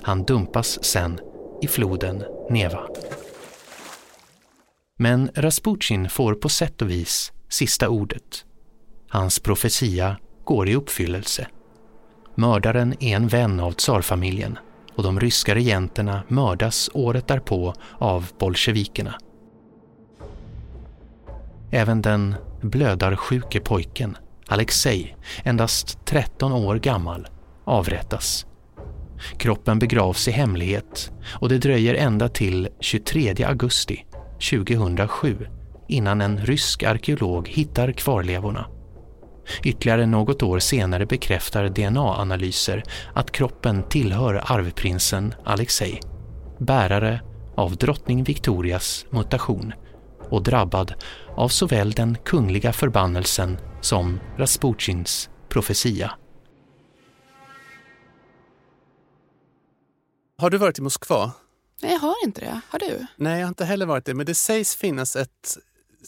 Han 0.03 0.25
dumpas 0.25 0.85
sen 0.85 1.21
i 1.63 1.67
floden 1.67 2.25
Neva. 2.51 2.81
Men 4.99 5.31
Rasputin 5.35 6.09
får 6.09 6.35
på 6.35 6.49
sätt 6.49 6.83
och 6.83 6.91
vis 6.91 7.33
sista 7.49 7.89
ordet. 7.89 8.45
Hans 9.09 9.41
profetia 9.41 10.17
går 10.45 10.69
i 10.69 10.75
uppfyllelse. 10.75 11.47
Mördaren 12.35 12.95
är 13.01 13.17
en 13.17 13.29
vän 13.29 13.61
av 13.61 13.73
tsarfamiljen 13.73 14.59
och 14.95 15.03
de 15.03 15.21
ryska 15.21 15.55
regenterna 15.55 16.23
mördas 16.29 16.91
året 16.95 17.29
därpå 17.29 17.75
av 17.99 18.27
bolsjevikerna. 18.39 19.15
Även 21.71 22.03
den 22.03 22.35
blödarsjuke 22.61 23.61
pojken, 23.61 24.17
Alexej, 24.47 25.17
endast 25.45 25.99
13 26.05 26.53
år 26.53 26.77
gammal, 26.77 27.29
avrättas. 27.65 28.47
Kroppen 29.37 29.79
begravs 29.79 30.29
i 30.29 30.31
hemlighet 30.31 31.13
och 31.27 31.49
det 31.49 31.59
dröjer 31.59 31.95
ända 31.95 32.29
till 32.29 32.69
23 32.81 33.45
augusti 33.45 34.05
2007 34.51 35.47
innan 35.89 36.21
en 36.21 36.39
rysk 36.39 36.83
arkeolog 36.83 37.49
hittar 37.49 37.93
kvarlevorna. 37.93 38.67
Ytterligare 39.65 40.07
något 40.07 40.43
år 40.43 40.59
senare 40.59 41.07
bekräftar 41.07 41.69
DNA-analyser 41.69 42.83
att 43.15 43.33
kroppen 43.33 43.83
tillhör 43.89 44.43
arvprinsen 44.45 45.35
Alexei, 45.45 46.01
bärare 46.59 47.21
av 47.55 47.77
drottning 47.77 48.25
Victorias 48.25 49.07
mutation 49.11 49.73
och 50.31 50.43
drabbad 50.43 50.95
av 51.37 51.49
såväl 51.49 51.93
den 51.93 52.17
kungliga 52.25 52.73
förbannelsen 52.73 53.59
som 53.81 54.21
Rasputins 54.37 55.31
profetia. 55.49 56.13
Har 60.43 60.51
du 60.51 60.59
varit 60.59 60.79
i 60.79 60.83
Moskva? 60.83 61.33
Nej, 61.83 61.93
jag 61.93 61.99
har 62.01 62.15
inte 62.25 62.41
det. 62.41 62.61
Har 62.69 62.79
du? 62.79 63.07
Nej, 63.17 63.39
jag 63.39 63.47
har 63.47 63.49
inte 63.49 63.65
heller 63.65 63.87
varit 63.87 64.05
det. 64.05 64.15
Men 64.15 64.27
det 64.27 64.35
sägs 64.35 64.77
finnas 64.77 65.17
ett, 65.17 65.59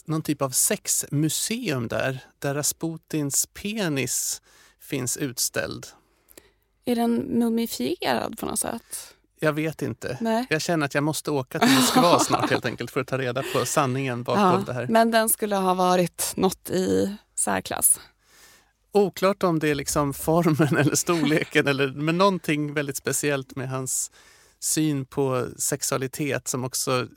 någon 0.05 0.21
typ 0.21 0.41
av 0.41 0.49
sexmuseum 0.49 1.87
där, 1.87 2.19
där 2.39 2.53
Rasputins 2.55 3.47
penis 3.53 4.41
finns 4.79 5.17
utställd. 5.17 5.87
Är 6.85 6.95
den 6.95 7.15
mumifierad 7.15 8.37
på 8.39 8.45
något 8.45 8.59
sätt? 8.59 9.15
Jag 9.39 9.53
vet 9.53 9.81
inte. 9.81 10.17
Nej. 10.21 10.45
Jag 10.49 10.61
känner 10.61 10.85
att 10.85 10.93
jag 10.93 11.03
måste 11.03 11.31
åka 11.31 11.59
till 11.59 11.75
Moskva 11.75 12.19
snart 12.25 12.49
helt 12.49 12.65
enkelt 12.65 12.91
för 12.91 13.01
att 13.01 13.07
ta 13.07 13.17
reda 13.17 13.43
på 13.53 13.65
sanningen 13.65 14.23
bakom 14.23 14.43
Ja, 14.43 14.63
det 14.65 14.73
här. 14.73 14.87
men 14.87 15.11
den 15.11 15.29
skulle 15.29 15.55
ha 15.55 15.73
varit 15.73 16.33
något 16.35 16.69
i 16.69 17.15
särklass. 17.35 17.99
Oklart 18.95 19.43
om 19.43 19.59
det 19.59 19.69
är 19.69 19.75
liksom 19.75 20.13
formen 20.13 20.77
eller 20.79 20.95
storleken 20.95 21.67
eller 21.67 21.87
men 21.87 22.17
någonting 22.17 22.73
väldigt 22.73 22.97
speciellt 22.97 23.55
med 23.55 23.69
hans 23.69 24.11
syn 24.59 25.05
på 25.05 25.47
sexualitet 25.57 26.47
som 26.47 26.63
också 26.63 27.07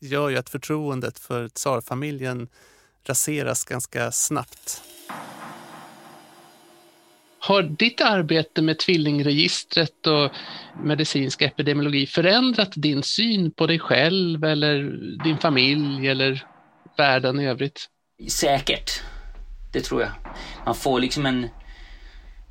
gör 0.00 0.28
ju 0.28 0.36
att 0.36 0.50
förtroendet 0.50 1.18
för 1.18 1.48
tsarfamiljen 1.48 2.48
raseras 3.06 3.64
ganska 3.64 4.12
snabbt. 4.12 4.82
Har 7.38 7.62
ditt 7.62 8.00
arbete 8.00 8.62
med 8.62 8.78
tvillingregistret 8.78 10.06
och 10.06 10.30
medicinsk 10.84 11.42
epidemiologi 11.42 12.06
förändrat 12.06 12.72
din 12.76 13.02
syn 13.02 13.50
på 13.50 13.66
dig 13.66 13.78
själv 13.78 14.44
eller 14.44 14.82
din 15.24 15.38
familj 15.38 16.08
eller 16.08 16.44
världen 16.96 17.40
i 17.40 17.48
övrigt? 17.48 17.88
Säkert. 18.28 19.02
Det 19.76 19.82
tror 19.82 20.02
jag. 20.02 20.10
Man 20.64 20.74
får 20.74 21.00
liksom 21.00 21.26
en, 21.26 21.48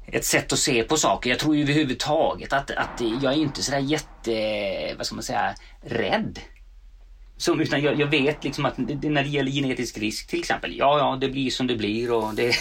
ett 0.07 0.25
sätt 0.25 0.53
att 0.53 0.59
se 0.59 0.83
på 0.83 0.97
saker. 0.97 1.29
Jag 1.29 1.39
tror 1.39 1.55
ju 1.55 1.63
överhuvudtaget 1.63 2.53
att, 2.53 2.71
att 2.71 3.01
jag 3.21 3.33
är 3.33 3.37
inte 3.37 3.63
sådär 3.63 3.79
jätte, 3.79 4.95
vad 4.97 5.05
ska 5.05 5.15
man 5.15 5.23
säga, 5.23 5.55
rädd. 5.81 6.39
Som, 7.37 7.61
utan 7.61 7.81
jag, 7.81 7.99
jag 7.99 8.07
vet 8.07 8.43
liksom 8.43 8.65
att 8.65 8.73
det, 8.77 9.09
när 9.09 9.23
det 9.23 9.29
gäller 9.29 9.51
genetisk 9.51 9.97
risk 9.97 10.27
till 10.27 10.39
exempel. 10.39 10.77
Ja, 10.77 10.99
ja, 10.99 11.17
det 11.21 11.29
blir 11.29 11.49
som 11.49 11.67
det 11.67 11.75
blir 11.75 12.11
och 12.11 12.35
det, 12.35 12.55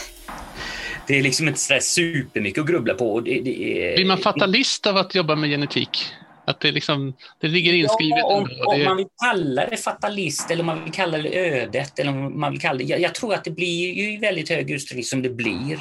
det 1.07 1.19
är 1.19 1.23
liksom 1.23 1.49
inte 1.49 1.61
sådär 1.61 1.81
supermycket 1.81 2.61
att 2.61 2.69
grubbla 2.69 2.95
på. 2.95 3.21
Det, 3.21 3.41
det 3.41 3.89
är, 3.91 3.97
Blir 3.97 4.07
man 4.07 4.19
fatalist 4.19 4.87
av 4.87 4.97
att 4.97 5.15
jobba 5.15 5.37
med 5.37 5.51
genetik? 5.51 6.07
Att 6.47 6.61
det, 6.61 6.73
liksom, 6.73 7.15
det 7.41 7.49
ligger 7.49 7.73
inskrivet 7.73 8.19
Ja, 8.19 8.27
om, 8.27 8.51
ändå? 8.51 8.65
om 8.65 8.79
Det- 8.79 8.85
man 8.85 8.97
vill 8.97 9.07
kalla 9.25 9.67
det 9.67 9.77
fatalist 9.77 10.51
eller 10.51 10.61
om 10.63 10.67
man 10.67 10.85
vill 10.85 10.93
kalla 10.93 11.19
det 11.19 11.49
ödet 11.49 11.99
eller 11.99 12.11
om 12.11 12.41
man 12.41 12.53
vill 12.53 12.61
kalla 12.61 12.79
det... 12.79 12.85
Jag, 12.85 13.01
jag 13.01 13.15
tror 13.15 13.35
att 13.35 13.45
det 13.45 13.51
blir 13.51 13.95
ju 13.95 14.13
i 14.15 14.17
väldigt 14.17 14.49
hög 14.49 14.71
utsträckning 14.71 15.05
som 15.05 15.23
det 15.23 15.31
blir. 15.31 15.79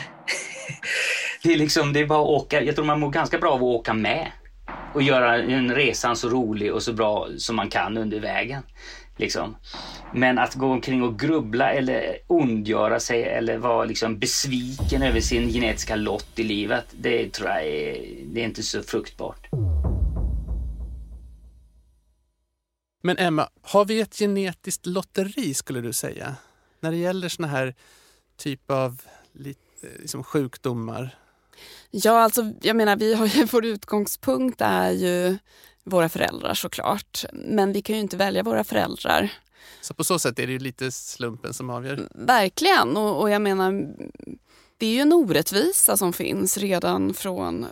det 1.44 1.54
är 1.54 1.58
liksom, 1.58 1.94
det 1.94 2.00
är 2.00 2.06
bara 2.06 2.22
att 2.22 2.28
åka. 2.28 2.62
Jag 2.62 2.76
tror 2.76 2.86
man 2.86 3.00
mår 3.00 3.10
ganska 3.10 3.38
bra 3.38 3.50
av 3.52 3.58
att 3.58 3.64
åka 3.64 3.94
med 3.94 4.32
och 4.94 5.02
göra 5.02 5.36
en 5.38 5.76
resan 5.76 6.16
så 6.16 6.30
rolig 6.30 6.74
och 6.74 6.84
så 6.84 6.94
bra 6.94 7.28
som 7.38 7.56
man 7.56 7.70
kan 7.70 7.98
under 7.98 8.20
vägen. 8.20 8.64
Liksom. 9.18 9.56
Men 10.14 10.38
att 10.40 10.54
gå 10.56 10.66
omkring 10.72 11.04
och 11.04 11.20
grubbla 11.20 11.72
eller 11.74 12.18
ondgöra 12.28 13.00
sig 13.00 13.24
eller 13.24 13.58
vara 13.58 13.86
liksom 13.86 14.20
besviken 14.20 15.04
över 15.04 15.20
sin 15.20 15.50
genetiska 15.50 15.96
lott 15.96 16.40
i 16.40 16.44
livet, 16.44 16.86
det 16.92 17.34
tror 17.34 17.50
jag 17.50 17.66
är, 17.68 17.98
det 18.26 18.42
är 18.42 18.46
inte 18.46 18.64
så 18.64 18.84
fruktbart. 18.84 19.48
Men 23.06 23.18
Emma, 23.18 23.50
har 23.62 23.86
vi 23.86 24.02
ett 24.02 24.16
genetiskt 24.16 24.86
lotteri 24.86 25.54
skulle 25.54 25.82
du 25.82 25.94
säga? 25.94 26.36
När 26.80 26.92
det 26.92 26.98
gäller 26.98 27.30
såna 27.30 27.48
här 27.48 27.76
typ 28.38 28.72
av 28.72 29.02
lite, 29.34 29.88
liksom 30.00 30.24
sjukdomar? 30.24 31.16
Ja, 31.92 32.22
alltså 32.22 32.52
jag 32.62 32.76
menar, 32.76 32.96
vi 32.96 33.14
har 33.14 33.26
ju, 33.26 33.46
vår 33.52 33.66
utgångspunkt 33.66 34.62
är 34.62 34.92
ju 34.92 35.38
våra 35.84 36.10
föräldrar 36.10 36.54
såklart. 36.54 37.26
Men 37.34 37.74
vi 37.74 37.82
kan 37.82 37.96
ju 37.96 38.02
inte 38.02 38.18
välja 38.18 38.44
våra 38.44 38.64
föräldrar. 38.64 39.30
Så 39.82 39.94
på 39.94 40.04
så 40.04 40.20
sätt 40.20 40.40
är 40.40 40.48
det 40.48 40.54
ju 40.54 40.60
lite 40.60 40.92
slumpen 40.92 41.54
som 41.54 41.70
avgör. 41.70 42.08
Verkligen, 42.16 42.98
och, 42.98 43.22
och 43.22 43.30
jag 43.30 43.42
menar 43.42 43.96
det 44.78 44.86
är 44.86 44.92
ju 44.92 45.00
en 45.00 45.14
orättvisa 45.14 45.98
som 45.98 46.14
finns 46.14 46.58
redan 46.58 47.14
från 47.14 47.66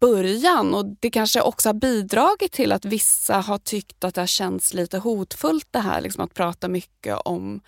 början 0.00 0.74
och 0.74 0.86
det 1.00 1.10
kanske 1.10 1.40
också 1.40 1.68
har 1.68 1.74
bidragit 1.74 2.52
till 2.52 2.72
att 2.72 2.84
vissa 2.84 3.34
har 3.34 3.58
tyckt 3.58 4.04
att 4.04 4.14
det 4.14 4.20
har 4.20 4.26
känts 4.26 4.74
lite 4.74 4.98
hotfullt 4.98 5.68
det 5.70 5.78
här 5.78 6.00
liksom 6.00 6.24
att 6.24 6.34
prata 6.34 6.68
mycket 6.68 7.16
om 7.24 7.60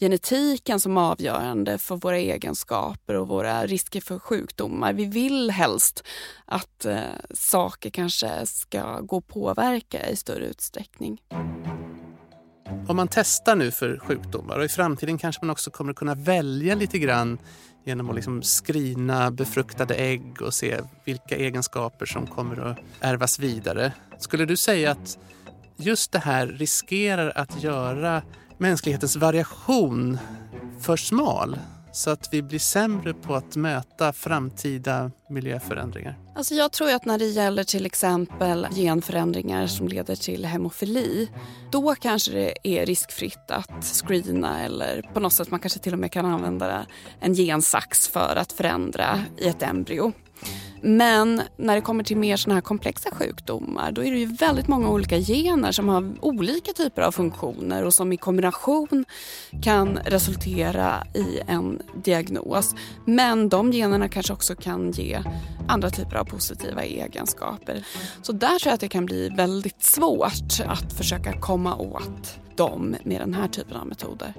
genetiken 0.00 0.80
som 0.80 0.96
avgörande 0.96 1.78
för 1.78 1.96
våra 1.96 2.18
egenskaper 2.18 3.14
och 3.14 3.28
våra 3.28 3.66
risker 3.66 4.00
för 4.00 4.18
sjukdomar. 4.18 4.92
Vi 4.92 5.04
vill 5.04 5.50
helst 5.50 6.04
att 6.44 6.84
eh, 6.84 7.00
saker 7.34 7.90
kanske 7.90 8.46
ska 8.46 9.00
gå 9.00 9.18
att 9.18 9.26
påverka 9.26 10.08
i 10.10 10.16
större 10.16 10.46
utsträckning. 10.46 11.20
Om 12.88 12.96
man 12.96 13.08
testar 13.08 13.56
nu 13.56 13.70
för 13.70 13.98
sjukdomar 13.98 14.58
och 14.58 14.64
i 14.64 14.68
framtiden 14.68 15.18
kanske 15.18 15.44
man 15.44 15.50
också 15.50 15.70
kommer 15.70 15.92
kunna 15.92 16.14
välja 16.14 16.74
lite 16.74 16.98
grann 16.98 17.38
genom 17.84 18.08
att 18.10 18.16
liksom 18.16 18.42
skrina 18.42 19.30
befruktade 19.30 19.94
ägg 19.94 20.42
och 20.42 20.54
se 20.54 20.80
vilka 21.04 21.36
egenskaper 21.36 22.06
som 22.06 22.26
kommer 22.26 22.60
att 22.60 22.78
ärvas 23.00 23.38
vidare. 23.38 23.92
Skulle 24.18 24.44
du 24.44 24.56
säga 24.56 24.90
att 24.90 25.18
just 25.76 26.12
det 26.12 26.18
här 26.18 26.46
riskerar 26.46 27.32
att 27.34 27.62
göra 27.62 28.22
mänsklighetens 28.58 29.16
variation 29.16 30.18
för 30.80 30.96
smal 30.96 31.58
så 31.92 32.10
att 32.10 32.28
vi 32.32 32.42
blir 32.42 32.58
sämre 32.58 33.14
på 33.14 33.34
att 33.34 33.56
möta 33.56 34.12
framtida 34.12 35.10
miljöförändringar? 35.30 36.18
Alltså 36.34 36.54
jag 36.54 36.72
tror 36.72 36.90
att 36.90 37.04
när 37.04 37.18
det 37.18 37.26
gäller 37.26 37.64
till 37.64 37.86
exempel 37.86 38.66
genförändringar 38.70 39.66
som 39.66 39.88
leder 39.88 40.16
till 40.16 40.44
hemofili, 40.44 41.28
då 41.72 41.94
kanske 41.94 42.32
det 42.32 42.68
är 42.68 42.86
riskfritt 42.86 43.50
att 43.50 43.84
screena 43.84 44.60
eller 44.64 45.02
på 45.14 45.20
något 45.20 45.32
sätt 45.32 45.50
man 45.50 45.60
kanske 45.60 45.78
till 45.78 45.92
och 45.92 45.98
med 45.98 46.12
kan 46.12 46.26
använda 46.26 46.86
en 47.20 47.34
gensax 47.34 48.08
för 48.08 48.36
att 48.36 48.52
förändra 48.52 49.24
i 49.38 49.48
ett 49.48 49.62
embryo. 49.62 50.12
Men 50.80 51.42
när 51.56 51.74
det 51.74 51.80
kommer 51.80 52.04
till 52.04 52.16
mer 52.16 52.36
såna 52.36 52.54
här 52.54 52.62
komplexa 52.62 53.10
sjukdomar 53.10 53.92
då 53.92 54.04
är 54.04 54.10
det 54.10 54.18
ju 54.18 54.26
väldigt 54.26 54.68
många 54.68 54.90
olika 54.90 55.18
gener 55.18 55.72
som 55.72 55.88
har 55.88 56.14
olika 56.20 56.72
typer 56.72 57.02
av 57.02 57.12
funktioner 57.12 57.84
och 57.84 57.94
som 57.94 58.12
i 58.12 58.16
kombination 58.16 59.04
kan 59.62 59.98
resultera 60.04 61.06
i 61.14 61.40
en 61.46 61.82
diagnos. 62.04 62.74
Men 63.04 63.48
de 63.48 63.72
generna 63.72 64.08
kanske 64.08 64.32
också 64.32 64.54
kan 64.54 64.90
ge 64.90 65.22
andra 65.68 65.90
typer 65.90 66.16
av 66.16 66.24
positiva 66.24 66.84
egenskaper. 66.84 67.86
Så 68.22 68.32
där 68.32 68.58
tror 68.58 68.70
jag 68.70 68.74
att 68.74 68.80
det 68.80 68.88
kan 68.88 69.06
bli 69.06 69.28
väldigt 69.28 69.82
svårt 69.82 70.60
att 70.66 70.92
försöka 70.92 71.40
komma 71.40 71.76
åt 71.76 72.38
dem 72.56 72.96
med 73.04 73.20
den 73.20 73.34
här 73.34 73.48
typen 73.48 73.76
av 73.76 73.86
metoder. 73.86 74.34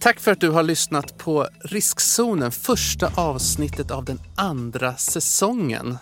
Tack 0.00 0.20
för 0.20 0.32
att 0.32 0.40
du 0.40 0.50
har 0.50 0.62
lyssnat 0.62 1.18
på 1.18 1.46
Riskzonen, 1.60 2.52
första 2.52 3.12
avsnittet 3.16 3.90
av 3.90 4.04
den 4.04 4.20
andra 4.36 4.96
säsongen. 4.96 5.98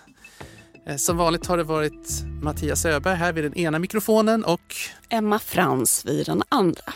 Eh, 0.87 0.97
som 0.97 1.17
vanligt 1.17 1.47
har 1.47 1.57
det 1.57 1.65
varit 1.65 2.23
Mattias 2.43 2.85
Öberg 2.85 3.17
här 3.17 3.33
vid 3.33 3.45
den 3.45 3.55
ena 3.55 3.79
mikrofonen 3.79 4.45
och 4.45 4.75
Emma 5.09 5.39
Frans 5.39 6.05
vid 6.07 6.27
den 6.27 6.43
andra. 6.49 6.93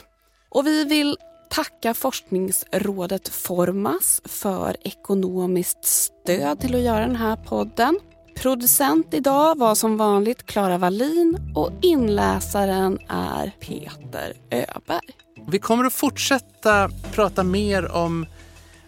Och 0.48 0.66
vi 0.66 0.84
vill 0.84 1.16
tacka 1.50 1.94
forskningsrådet 1.94 3.28
Formas 3.28 4.22
för 4.24 4.76
ekonomiskt 4.80 5.84
stöd 5.84 6.60
till 6.60 6.74
att 6.74 6.80
göra 6.80 7.00
den 7.00 7.16
här 7.16 7.36
podden. 7.36 7.98
Producent 8.36 9.14
idag 9.14 9.58
var 9.58 9.74
som 9.74 9.96
vanligt 9.96 10.46
Klara 10.46 10.78
Wallin 10.78 11.52
och 11.54 11.70
inläsaren 11.82 12.98
är 13.08 13.52
Peter 13.60 14.34
Öberg. 14.50 15.21
Vi 15.48 15.58
kommer 15.58 15.84
att 15.84 15.92
fortsätta 15.92 16.90
prata 17.12 17.42
mer 17.42 17.92
om 17.92 18.26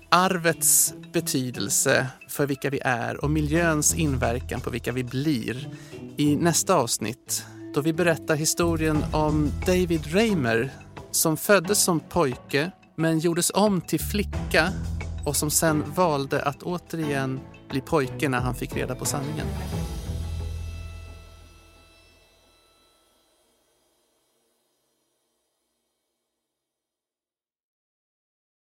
arvets 0.09 0.95
betydelse 1.13 2.07
för 2.29 2.47
vilka 2.47 2.71
vi 2.71 2.81
är 2.85 3.25
och 3.25 3.31
miljöns 3.31 3.95
inverkan 3.95 4.61
på 4.61 4.71
vilka 4.71 4.93
vi 4.93 5.05
blir 5.05 5.69
i 6.17 6.37
nästa 6.37 6.75
avsnitt 6.75 7.45
då 7.75 7.81
vi 7.81 7.93
berättar 7.93 8.37
historien 8.37 9.05
om 9.13 9.51
David 9.67 10.15
Raymer 10.15 10.71
som 11.11 11.37
föddes 11.37 11.79
som 11.79 12.01
pojke 12.01 12.71
men 12.97 13.19
gjordes 13.19 13.51
om 13.55 13.81
till 13.81 14.01
flicka 14.01 14.73
och 15.25 15.37
som 15.37 15.51
sen 15.51 15.85
valde 15.95 16.43
att 16.43 16.63
återigen 16.63 17.41
bli 17.71 17.81
pojke 17.81 18.29
när 18.29 18.41
han 18.41 18.55
fick 18.55 18.77
reda 18.77 18.95
på 18.95 19.05
sanningen. 19.05 19.47